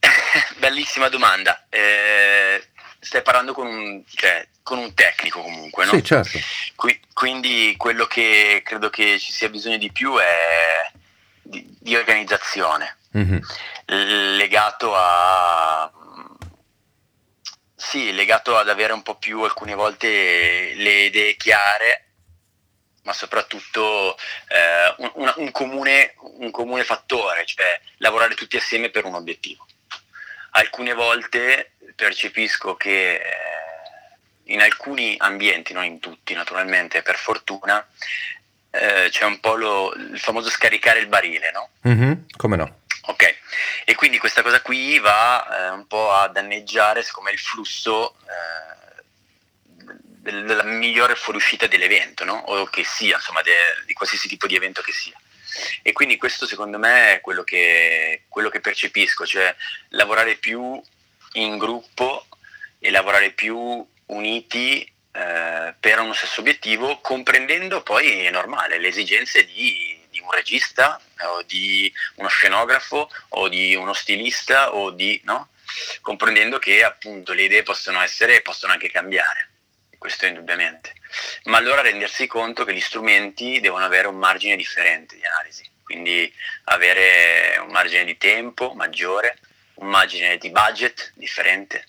Bellissima 0.58 1.08
domanda. 1.08 1.66
Eh, 1.68 2.62
stai 3.00 3.22
parlando 3.22 3.52
con 3.52 3.66
un, 3.66 4.02
cioè, 4.06 4.46
con 4.62 4.78
un 4.78 4.92
tecnico 4.94 5.40
comunque, 5.40 5.84
no? 5.84 5.92
Sì, 5.92 6.02
certo. 6.02 6.38
Qui, 6.74 7.00
quindi 7.12 7.74
quello 7.76 8.06
che 8.06 8.62
credo 8.64 8.90
che 8.90 9.18
ci 9.18 9.32
sia 9.32 9.48
bisogno 9.48 9.78
di 9.78 9.90
più 9.90 10.16
è 10.18 10.90
di, 11.42 11.66
di 11.78 11.96
organizzazione, 11.96 12.97
mm-hmm. 13.18 14.36
legato 14.36 14.94
a... 14.94 15.92
Sì, 17.74 18.12
legato 18.12 18.56
ad 18.56 18.68
avere 18.68 18.92
un 18.92 19.02
po' 19.02 19.16
più 19.16 19.40
alcune 19.42 19.74
volte 19.74 20.74
le 20.74 21.04
idee 21.04 21.36
chiare, 21.36 22.04
ma 23.04 23.12
soprattutto 23.12 24.16
eh, 24.48 24.94
un, 25.14 25.32
un, 25.36 25.50
comune, 25.52 26.14
un 26.18 26.50
comune 26.50 26.84
fattore, 26.84 27.46
cioè 27.46 27.80
lavorare 27.98 28.34
tutti 28.34 28.56
assieme 28.56 28.90
per 28.90 29.04
un 29.04 29.14
obiettivo. 29.14 29.66
Alcune 30.50 30.92
volte 30.92 31.72
percepisco 31.94 32.76
che 32.76 33.14
eh, 33.14 33.22
in 34.52 34.60
alcuni 34.60 35.14
ambienti, 35.18 35.72
non 35.72 35.84
in 35.84 36.00
tutti 36.00 36.34
naturalmente, 36.34 37.02
per 37.02 37.16
fortuna, 37.16 37.86
eh, 38.70 39.08
c'è 39.10 39.24
un 39.24 39.40
po' 39.40 39.54
lo, 39.54 39.94
il 39.94 40.18
famoso 40.18 40.50
scaricare 40.50 40.98
il 40.98 41.06
barile, 41.06 41.50
no? 41.52 41.70
Mm-hmm, 41.88 42.12
come 42.36 42.56
no? 42.56 42.77
Ok, 43.08 43.36
e 43.86 43.94
quindi 43.94 44.18
questa 44.18 44.42
cosa 44.42 44.60
qui 44.60 44.98
va 44.98 45.46
eh, 45.48 45.70
un 45.70 45.86
po' 45.86 46.12
a 46.12 46.28
danneggiare 46.28 47.02
siccome 47.02 47.30
il 47.30 47.38
flusso 47.38 48.16
eh, 48.26 49.02
della 50.30 50.62
migliore 50.62 51.14
fuoriuscita 51.14 51.66
dell'evento, 51.66 52.24
no? 52.24 52.34
O 52.34 52.66
che 52.66 52.84
sia, 52.84 53.16
insomma, 53.16 53.40
de, 53.40 53.54
di 53.86 53.94
qualsiasi 53.94 54.28
tipo 54.28 54.46
di 54.46 54.56
evento 54.56 54.82
che 54.82 54.92
sia. 54.92 55.18
E 55.82 55.92
quindi 55.92 56.18
questo 56.18 56.46
secondo 56.46 56.78
me 56.78 57.14
è 57.14 57.20
quello 57.22 57.44
che, 57.44 58.24
quello 58.28 58.50
che 58.50 58.60
percepisco, 58.60 59.24
cioè 59.26 59.56
lavorare 59.90 60.34
più 60.36 60.78
in 61.32 61.56
gruppo 61.56 62.26
e 62.78 62.90
lavorare 62.90 63.30
più 63.30 63.86
uniti 64.06 64.82
eh, 65.12 65.74
per 65.80 66.00
uno 66.00 66.12
stesso 66.12 66.40
obiettivo, 66.40 67.00
comprendendo 67.00 67.82
poi, 67.82 68.26
è 68.26 68.30
normale, 68.30 68.78
le 68.78 68.88
esigenze 68.88 69.46
di, 69.46 69.97
di 70.18 70.24
un 70.24 70.30
regista 70.32 71.00
o 71.20 71.42
di 71.42 71.92
uno 72.16 72.28
scenografo 72.28 73.10
o 73.30 73.48
di 73.48 73.74
uno 73.74 73.92
stilista 73.92 74.74
o 74.74 74.90
di, 74.90 75.20
no? 75.24 75.50
comprendendo 76.00 76.58
che 76.58 76.82
appunto 76.82 77.32
le 77.32 77.42
idee 77.42 77.62
possono 77.62 78.00
essere 78.00 78.36
e 78.36 78.42
possono 78.42 78.72
anche 78.72 78.90
cambiare, 78.90 79.50
questo 79.96 80.26
indubbiamente, 80.26 80.94
ma 81.44 81.58
allora 81.58 81.82
rendersi 81.82 82.26
conto 82.26 82.64
che 82.64 82.74
gli 82.74 82.80
strumenti 82.80 83.60
devono 83.60 83.84
avere 83.84 84.08
un 84.08 84.16
margine 84.16 84.56
differente 84.56 85.16
di 85.16 85.24
analisi, 85.24 85.68
quindi 85.84 86.32
avere 86.64 87.58
un 87.58 87.70
margine 87.70 88.04
di 88.04 88.16
tempo 88.16 88.72
maggiore, 88.74 89.38
un 89.74 89.88
margine 89.88 90.36
di 90.38 90.50
budget 90.50 91.12
differente 91.14 91.84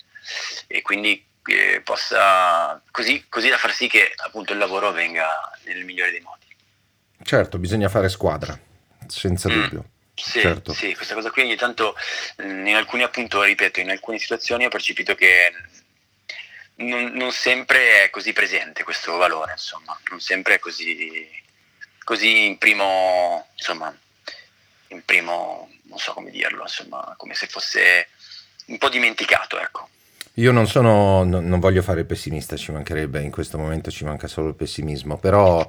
e 0.68 0.82
quindi 0.82 1.26
eh, 1.46 1.80
possa 1.82 2.80
così, 2.90 3.26
così 3.28 3.48
da 3.48 3.58
far 3.58 3.72
sì 3.72 3.88
che 3.88 4.12
appunto 4.24 4.52
il 4.52 4.58
lavoro 4.58 4.88
avvenga 4.88 5.28
nel 5.64 5.84
migliore 5.84 6.12
dei 6.12 6.20
modi. 6.20 6.49
Certo, 7.22 7.58
bisogna 7.58 7.88
fare 7.88 8.08
squadra, 8.08 8.58
senza 9.06 9.48
mm. 9.48 9.52
dubbio. 9.52 9.84
Sì, 10.14 10.40
certo. 10.40 10.74
sì, 10.74 10.94
questa 10.94 11.14
cosa 11.14 11.30
qui 11.30 11.42
ogni 11.42 11.56
tanto 11.56 11.94
mm, 12.42 12.66
in 12.66 12.74
alcuni 12.74 13.02
appunto, 13.02 13.42
ripeto, 13.42 13.80
in 13.80 13.90
alcune 13.90 14.18
situazioni 14.18 14.66
ho 14.66 14.68
percepito 14.68 15.14
che 15.14 15.52
non, 16.76 17.12
non, 17.14 17.32
sempre 17.32 18.04
è 18.04 18.10
così 18.10 18.32
presente 18.32 18.84
questo 18.84 19.16
valore, 19.16 19.52
insomma, 19.52 19.98
non 20.10 20.20
sempre 20.20 20.54
è 20.54 20.58
così, 20.58 21.28
così 22.04 22.46
in 22.46 22.58
primo, 22.58 23.48
insomma, 23.54 23.94
in 24.88 25.04
primo, 25.04 25.70
non 25.84 25.98
so 25.98 26.12
come 26.12 26.30
dirlo, 26.30 26.62
insomma, 26.62 27.14
come 27.16 27.34
se 27.34 27.46
fosse 27.46 28.08
un 28.66 28.78
po' 28.78 28.88
dimenticato, 28.88 29.58
ecco. 29.58 29.88
Io 30.34 30.52
non 30.52 30.66
sono, 30.66 31.24
no, 31.24 31.40
non 31.40 31.60
voglio 31.60 31.82
fare 31.82 32.00
il 32.00 32.06
pessimista, 32.06 32.56
ci 32.56 32.72
mancherebbe, 32.72 33.20
in 33.20 33.30
questo 33.30 33.58
momento 33.58 33.90
ci 33.90 34.04
manca 34.04 34.26
solo 34.26 34.48
il 34.48 34.54
pessimismo, 34.54 35.18
però 35.18 35.66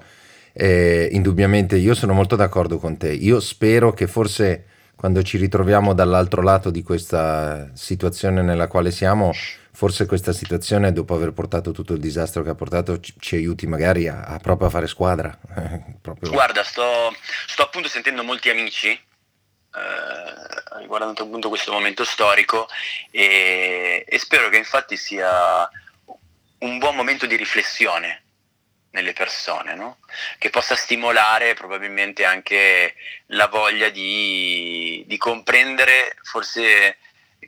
eh, 0.54 1.10
indubbiamente 1.12 1.78
io 1.78 1.94
sono 1.94 2.14
molto 2.14 2.36
d'accordo 2.36 2.78
con 2.78 2.98
te. 2.98 3.12
Io 3.12 3.40
spero 3.40 3.94
che 3.94 4.08
forse 4.08 4.66
quando 4.96 5.24
ci 5.24 5.38
ritroviamo 5.38 5.94
dall'altro 5.94 6.42
lato 6.42 6.70
di 6.70 6.84
questa 6.84 7.70
situazione 7.74 8.42
nella 8.42 8.68
quale 8.68 8.92
siamo, 8.92 9.32
forse 9.72 10.06
questa 10.06 10.32
situazione, 10.32 10.94
dopo 10.94 11.16
aver 11.16 11.32
portato 11.32 11.72
tutto 11.72 11.94
il 11.94 12.00
disastro 12.00 12.44
che 12.44 12.52
ha 12.52 12.56
portato, 12.56 13.00
ci, 13.00 13.14
ci 13.20 13.36
aiuti 13.36 13.66
magari 13.66 14.08
a, 14.08 14.22
a, 14.22 14.38
proprio 14.38 14.68
a 14.68 14.70
fare 14.72 14.88
squadra. 14.88 15.36
Guarda, 16.20 16.64
sto, 16.64 17.14
sto 17.48 17.64
appunto 17.64 17.88
sentendo 17.88 18.24
molti 18.24 18.50
amici 18.50 18.90
eh, 19.74 20.80
riguardando 20.80 21.24
appunto 21.24 21.48
questo 21.48 21.72
momento 21.72 22.04
storico 22.04 22.68
e, 23.10 24.04
e, 24.06 24.18
spero 24.20 24.50
che 24.50 24.58
infatti 24.58 24.98
sia 24.98 25.70
un 26.60 26.78
buon 26.78 26.94
momento 26.94 27.26
di 27.26 27.38
riflessione 27.38 28.24
nelle 28.92 29.14
persone, 29.14 29.74
no? 29.76 30.00
che 30.38 30.50
possa 30.50 30.76
stimolare 30.76 31.54
probabilmente 31.54 32.26
anche 32.26 32.96
la 33.28 33.48
voglia 33.48 33.90
di, 33.90 35.04
di 35.08 35.18
comprendere 35.18 36.18
forse 36.24 36.98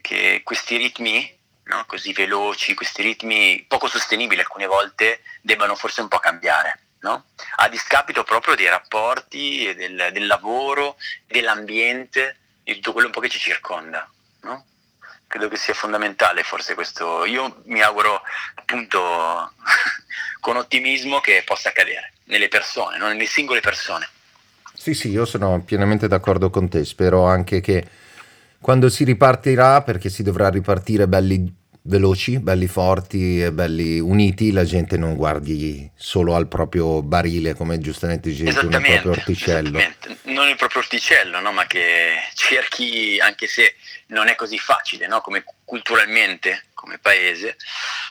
che 0.00 0.40
questi 0.42 0.76
ritmi 0.76 1.38
no? 1.64 1.84
così 1.86 2.12
veloci, 2.12 2.74
questi 2.74 3.02
ritmi 3.02 3.64
poco 3.68 3.88
sostenibili 3.88 4.40
alcune 4.40 4.66
volte 4.66 5.22
debbano 5.40 5.74
forse 5.74 6.00
un 6.00 6.08
po' 6.08 6.18
cambiare 6.18 6.80
no? 7.00 7.26
a 7.56 7.68
discapito 7.68 8.24
proprio 8.24 8.54
dei 8.54 8.68
rapporti, 8.68 9.72
del, 9.74 10.10
del, 10.12 10.26
lavoro, 10.26 10.96
dell'ambiente, 11.26 12.38
di 12.62 12.74
tutto 12.74 12.92
quello 12.92 13.08
un 13.08 13.12
po' 13.12 13.20
che 13.20 13.28
ci 13.28 13.38
circonda. 13.38 14.10
No? 14.42 14.64
Credo 15.34 15.48
che 15.48 15.56
sia 15.56 15.74
fondamentale 15.74 16.44
forse 16.44 16.74
questo. 16.74 17.24
Io 17.24 17.62
mi 17.64 17.82
auguro 17.82 18.22
appunto 18.54 19.00
con 20.38 20.56
ottimismo 20.56 21.18
che 21.18 21.42
possa 21.44 21.70
accadere 21.70 22.12
nelle 22.26 22.46
persone, 22.46 22.98
non 22.98 23.08
nelle 23.08 23.26
singole 23.26 23.58
persone. 23.58 24.06
Sì, 24.72 24.94
sì, 24.94 25.08
io 25.10 25.24
sono 25.24 25.60
pienamente 25.64 26.06
d'accordo 26.06 26.50
con 26.50 26.68
te. 26.68 26.84
Spero 26.84 27.24
anche 27.26 27.60
che 27.60 27.84
quando 28.60 28.88
si 28.88 29.02
ripartirà, 29.02 29.82
perché 29.82 30.08
si 30.08 30.22
dovrà 30.22 30.50
ripartire 30.50 31.08
belli 31.08 31.52
veloci, 31.86 32.38
belli 32.38 32.66
forti 32.66 33.42
e 33.42 33.52
belli 33.52 33.98
uniti, 33.98 34.52
la 34.52 34.64
gente 34.64 34.96
non 34.96 35.16
guardi 35.16 35.90
solo 35.96 36.34
al 36.34 36.46
proprio 36.46 37.02
barile, 37.02 37.54
come 37.54 37.78
giustamente 37.78 38.30
dicevi 38.30 38.52
tu, 38.52 38.68
nel 38.68 38.80
proprio 38.80 39.10
orticello. 39.10 39.80
Non 40.26 40.48
il 40.48 40.56
proprio 40.56 40.80
orticello, 40.80 41.40
no? 41.40 41.52
ma 41.52 41.66
che 41.66 42.12
cerchi, 42.34 43.18
anche 43.20 43.48
se 43.48 43.74
non 44.14 44.28
è 44.28 44.34
così 44.34 44.58
facile, 44.58 45.06
no? 45.06 45.20
come 45.20 45.44
culturalmente, 45.64 46.68
come 46.72 46.98
paese, 46.98 47.56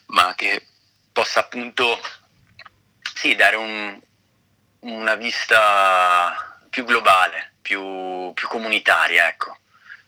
ma 0.08 0.36
che 0.36 0.68
possa 1.12 1.40
appunto 1.40 2.00
sì, 3.16 3.36
dare 3.36 3.56
un, 3.56 4.00
una 4.82 5.16
vista 5.16 6.60
più 6.70 6.84
globale, 6.84 7.54
più, 7.62 8.32
più 8.34 8.48
comunitaria, 8.48 9.28
ecco. 9.28 9.58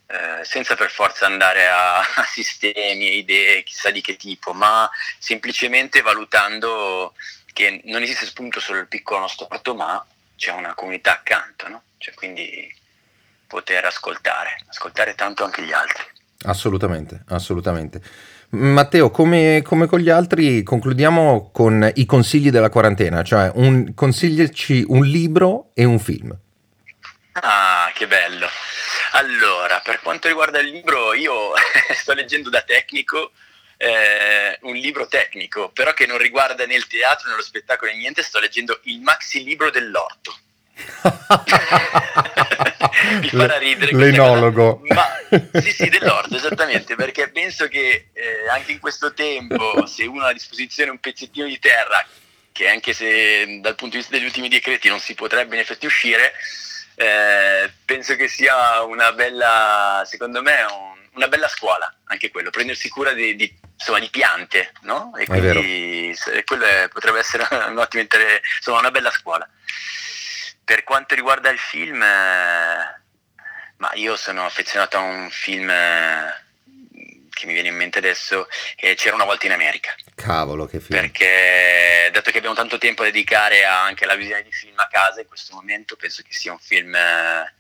Eh, 0.08 0.46
senza 0.46 0.76
per 0.76 0.92
forza 0.92 1.26
andare 1.26 1.68
a, 1.68 1.98
a 2.16 2.24
sistemi 2.26 3.08
e 3.08 3.16
idee 3.18 3.64
chissà 3.64 3.90
di 3.90 4.02
che 4.02 4.16
tipo, 4.18 4.54
ma 4.54 4.90
semplicemente 5.18 6.02
valutando 6.02 7.16
che 7.54 7.82
non 7.86 8.04
esiste 8.04 8.26
spunto 8.26 8.60
solo 8.60 8.80
il 8.80 8.88
piccolo 8.88 9.22
nostro 9.22 9.48
orto, 9.50 9.74
ma 9.74 10.06
c'è 10.36 10.52
una 10.52 10.76
comunità 10.76 11.14
accanto, 11.14 11.68
no? 11.70 11.84
cioè, 11.98 12.14
quindi 12.14 12.72
poter 13.48 13.86
ascoltare, 13.86 14.58
ascoltare 14.68 15.16
tanto 15.16 15.44
anche 15.44 15.64
gli 15.64 15.72
altri. 15.72 16.04
Assolutamente, 16.44 17.24
assolutamente. 17.30 18.02
Matteo, 18.50 19.10
come, 19.10 19.62
come, 19.64 19.88
con 19.88 20.00
gli 20.00 20.10
altri, 20.10 20.64
concludiamo 20.64 21.50
con 21.52 21.92
i 21.96 22.06
consigli 22.06 22.50
della 22.50 22.70
quarantena, 22.70 23.24
cioè 23.24 23.52
un, 23.56 23.94
consigliaci 23.94 24.86
un 24.88 25.04
libro 25.04 25.72
e 25.74 25.84
un 25.84 26.00
film. 26.00 26.36
Ah, 27.34 27.92
che 27.94 28.08
bello. 28.08 28.48
Allora, 29.14 29.82
per 29.84 30.00
quanto 30.02 30.28
riguarda 30.28 30.60
il 30.60 30.70
libro, 30.70 31.14
io 31.14 31.54
sto 31.96 32.14
leggendo 32.14 32.50
da 32.50 32.62
tecnico 32.62 33.32
eh, 33.78 34.58
un 34.62 34.76
libro 34.76 35.08
tecnico, 35.08 35.70
però 35.70 35.94
che 35.94 36.06
non 36.06 36.18
riguarda 36.18 36.66
né 36.66 36.76
il 36.76 36.88
teatro 36.88 37.30
né 37.30 37.36
lo 37.36 37.42
spettacolo 37.42 37.92
né 37.92 37.98
niente, 37.98 38.24
sto 38.24 38.40
leggendo 38.40 38.80
il 38.84 39.02
maxi 39.02 39.44
libro 39.44 39.70
dell'orto. 39.70 40.38
Mi 43.20 43.30
farà 43.30 43.58
ridere. 43.58 43.96
L'enologo. 43.96 44.82
Ma, 44.88 45.08
sì, 45.62 45.72
sì, 45.72 45.90
dell'orto, 45.90 46.36
esattamente, 46.36 46.96
perché 46.96 47.30
penso 47.30 47.68
che 47.68 48.08
eh, 48.14 48.50
anche 48.50 48.72
in 48.74 48.80
questo 48.80 49.14
tempo, 49.14 49.86
se 49.86 50.06
uno 50.06 50.26
ha 50.26 50.30
a 50.30 50.34
disposizione 50.34 50.92
un 50.92 51.00
pezzettino 51.00 51.46
di 51.48 51.60
terra, 51.60 52.06
che 52.52 52.70
anche 52.70 52.94
se 52.94 53.60
dal 53.60 53.76
punto 53.76 53.96
di 53.96 54.02
vista 54.02 54.16
degli 54.16 54.26
ultimi 54.26 54.50
decreti 54.50 54.88
non 54.88 55.00
si 55.00 55.14
potrebbe 55.14 55.56
in 55.56 55.62
effetti 55.62 55.86
uscire, 55.86 56.34
eh, 56.96 57.72
penso 57.84 58.16
che 58.16 58.28
sia 58.28 58.82
una 58.84 59.12
bella, 59.12 60.04
secondo 60.06 60.42
me, 60.42 60.64
un, 60.64 60.98
una 61.16 61.28
bella 61.28 61.48
scuola, 61.48 61.94
anche 62.06 62.30
quello, 62.32 62.50
prendersi 62.50 62.90
cura 62.90 63.12
di, 63.14 63.36
di, 63.36 63.54
insomma, 63.78 64.00
di 64.00 64.10
piante, 64.10 64.72
no? 64.82 65.14
E 65.18 65.26
quindi 65.26 66.16
quello 66.46 66.66
è, 66.66 66.88
potrebbe 66.92 67.20
essere 67.20 67.46
un 67.68 67.78
ottimo 67.78 68.02
interesse, 68.02 68.42
insomma, 68.58 68.80
una 68.80 68.92
bella 68.92 69.12
scuola. 69.12 69.48
Per 70.66 70.84
quanto 70.84 71.14
riguarda 71.14 71.50
il 71.50 71.60
film, 71.60 72.02
eh, 72.02 73.02
ma 73.78 73.92
io 73.94 74.16
sono 74.16 74.46
affezionato 74.46 74.98
a 74.98 75.02
un 75.02 75.30
film 75.30 75.70
eh, 75.70 76.34
che 77.30 77.46
mi 77.46 77.54
viene 77.54 77.68
in 77.68 77.76
mente 77.76 78.00
adesso, 78.00 78.48
che 78.76 78.96
c'era 78.96 79.14
una 79.14 79.26
volta 79.26 79.46
in 79.46 79.52
America. 79.52 79.94
Cavolo, 80.16 80.66
che 80.66 80.80
film. 80.80 81.00
Perché 81.00 82.10
dato 82.12 82.32
che 82.32 82.38
abbiamo 82.40 82.56
tanto 82.56 82.80
tempo 82.80 83.04
da 83.04 83.10
dedicare 83.12 83.64
anche 83.64 84.06
alla 84.06 84.16
visione 84.16 84.42
di 84.42 84.52
film 84.52 84.80
a 84.80 84.88
casa, 84.90 85.22
in 85.22 85.28
questo 85.28 85.54
momento 85.54 85.96
penso 85.96 86.24
che 86.24 86.34
sia 86.34 86.52
un 86.52 86.60
film... 86.60 86.96
Eh, 86.96 87.54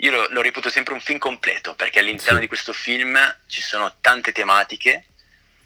io 0.00 0.10
lo, 0.10 0.26
lo, 0.30 0.42
reputo 0.42 0.68
sempre 0.68 0.94
un 0.94 1.00
film 1.00 1.18
completo, 1.18 1.74
perché 1.74 2.00
all'interno 2.00 2.34
sì. 2.34 2.40
di 2.40 2.48
questo 2.48 2.72
film 2.72 3.18
ci 3.46 3.62
sono 3.62 3.94
tante 4.00 4.32
tematiche, 4.32 5.06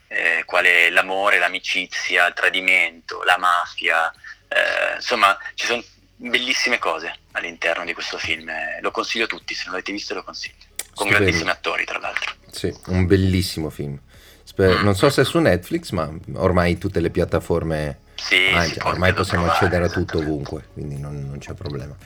eh, 0.08 0.42
quale 0.44 0.90
l'amore, 0.90 1.38
l'amicizia, 1.38 2.26
il 2.26 2.34
tradimento, 2.34 3.22
la 3.22 3.38
mafia, 3.38 4.12
eh, 4.48 4.96
insomma 4.96 5.36
ci 5.54 5.66
sono 5.66 5.82
bellissime 6.28 6.78
cose 6.78 7.14
all'interno 7.32 7.84
di 7.84 7.94
questo 7.94 8.18
film. 8.18 8.48
Eh, 8.48 8.78
lo 8.80 8.90
consiglio 8.90 9.24
a 9.24 9.28
tutti, 9.28 9.54
se 9.54 9.62
non 9.64 9.72
l'avete 9.72 9.92
visto 9.92 10.14
lo 10.14 10.22
consiglio. 10.22 10.56
Con 10.76 11.06
Stupendo. 11.06 11.18
grandissimi 11.18 11.50
attori, 11.50 11.84
tra 11.84 11.98
l'altro. 11.98 12.34
Sì, 12.50 12.74
un 12.86 13.06
bellissimo 13.06 13.70
film. 13.70 13.98
Sper- 14.42 14.82
non 14.82 14.94
so 14.96 15.08
se 15.08 15.22
è 15.22 15.24
su 15.24 15.38
Netflix, 15.38 15.90
ma 15.90 16.10
ormai 16.34 16.76
tutte 16.78 17.00
le 17.00 17.10
piattaforme... 17.10 18.00
Sì, 18.16 18.50
ah, 18.52 18.88
ormai 18.88 19.14
possiamo 19.14 19.46
accedere 19.46 19.86
a 19.86 19.88
tutto 19.88 20.18
ovunque, 20.18 20.68
quindi 20.74 20.98
non, 20.98 21.26
non 21.26 21.38
c'è 21.38 21.54
problema. 21.54 21.96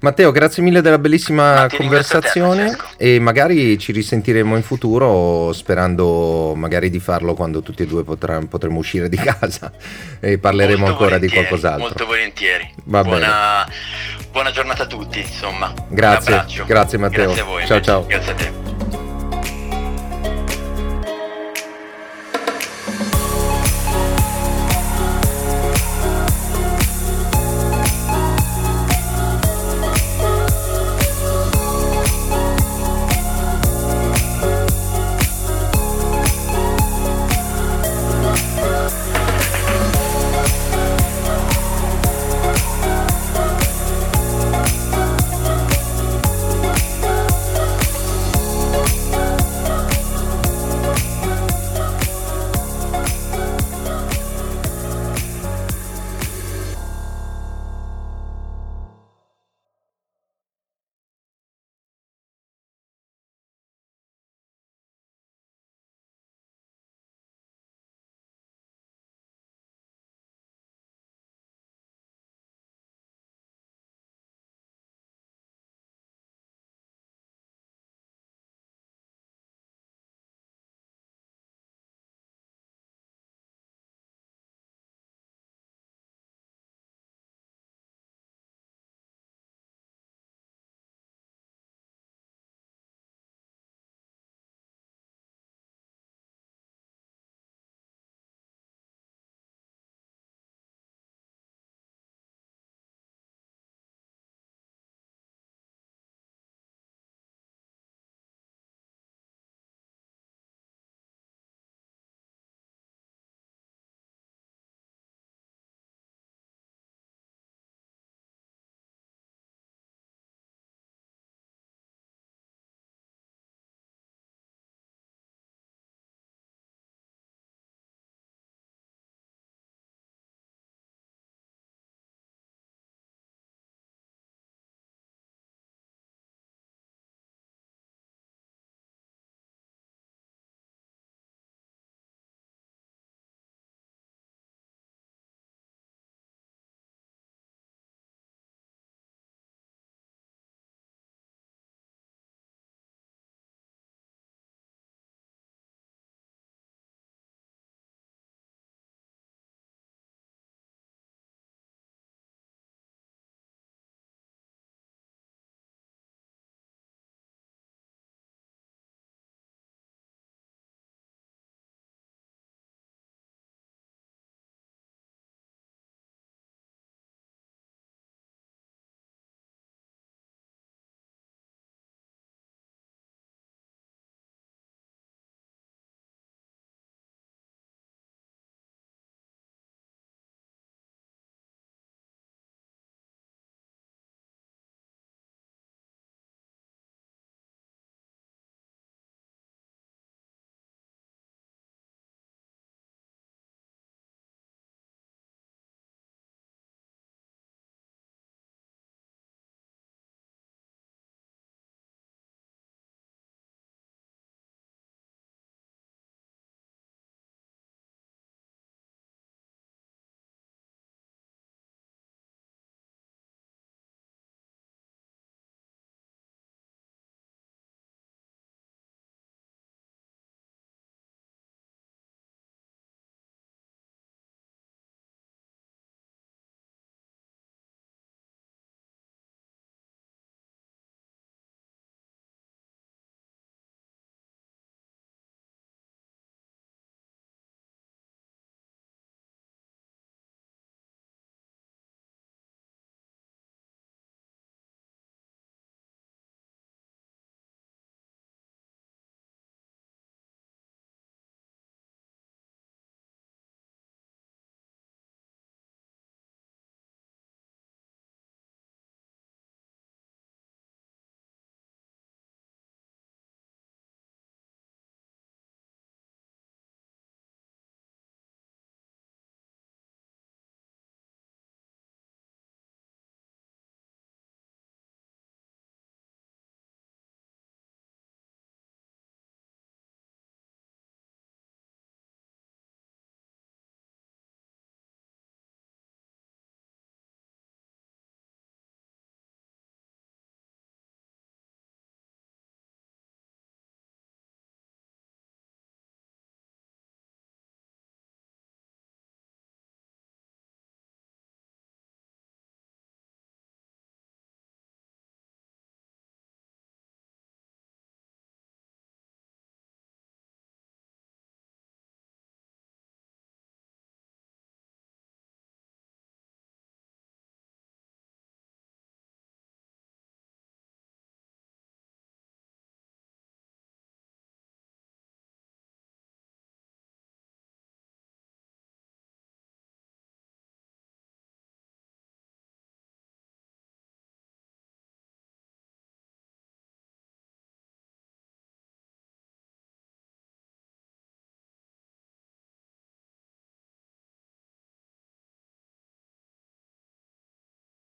Matteo, 0.00 0.30
grazie 0.30 0.62
mille 0.62 0.80
della 0.80 0.98
bellissima 0.98 1.66
conversazione 1.74 2.76
te, 2.96 3.14
e 3.14 3.18
magari 3.18 3.76
ci 3.78 3.90
risentiremo 3.90 4.54
in 4.54 4.62
futuro 4.62 5.52
sperando 5.52 6.54
magari 6.54 6.88
di 6.88 7.00
farlo 7.00 7.34
quando 7.34 7.62
tutti 7.62 7.82
e 7.82 7.86
due 7.86 8.04
potrà, 8.04 8.38
potremo 8.48 8.78
uscire 8.78 9.08
di 9.08 9.16
casa 9.16 9.72
e 10.20 10.38
parleremo 10.38 10.86
molto 10.86 10.92
ancora 10.92 11.18
di 11.18 11.28
qualcos'altro. 11.28 11.80
Molto 11.80 12.06
volentieri. 12.06 12.72
Va 12.84 13.02
buona, 13.02 13.64
bene. 13.66 13.78
buona 14.30 14.50
giornata 14.52 14.84
a 14.84 14.86
tutti, 14.86 15.18
insomma. 15.18 15.74
Grazie, 15.88 16.44
grazie 16.64 16.98
Matteo. 16.98 17.24
Grazie 17.24 17.42
a 17.42 17.44
voi. 17.44 17.66
Ciao 17.66 17.80
ciao. 17.80 18.06
Grazie 18.06 18.32
a 18.32 18.34
te. 18.34 18.97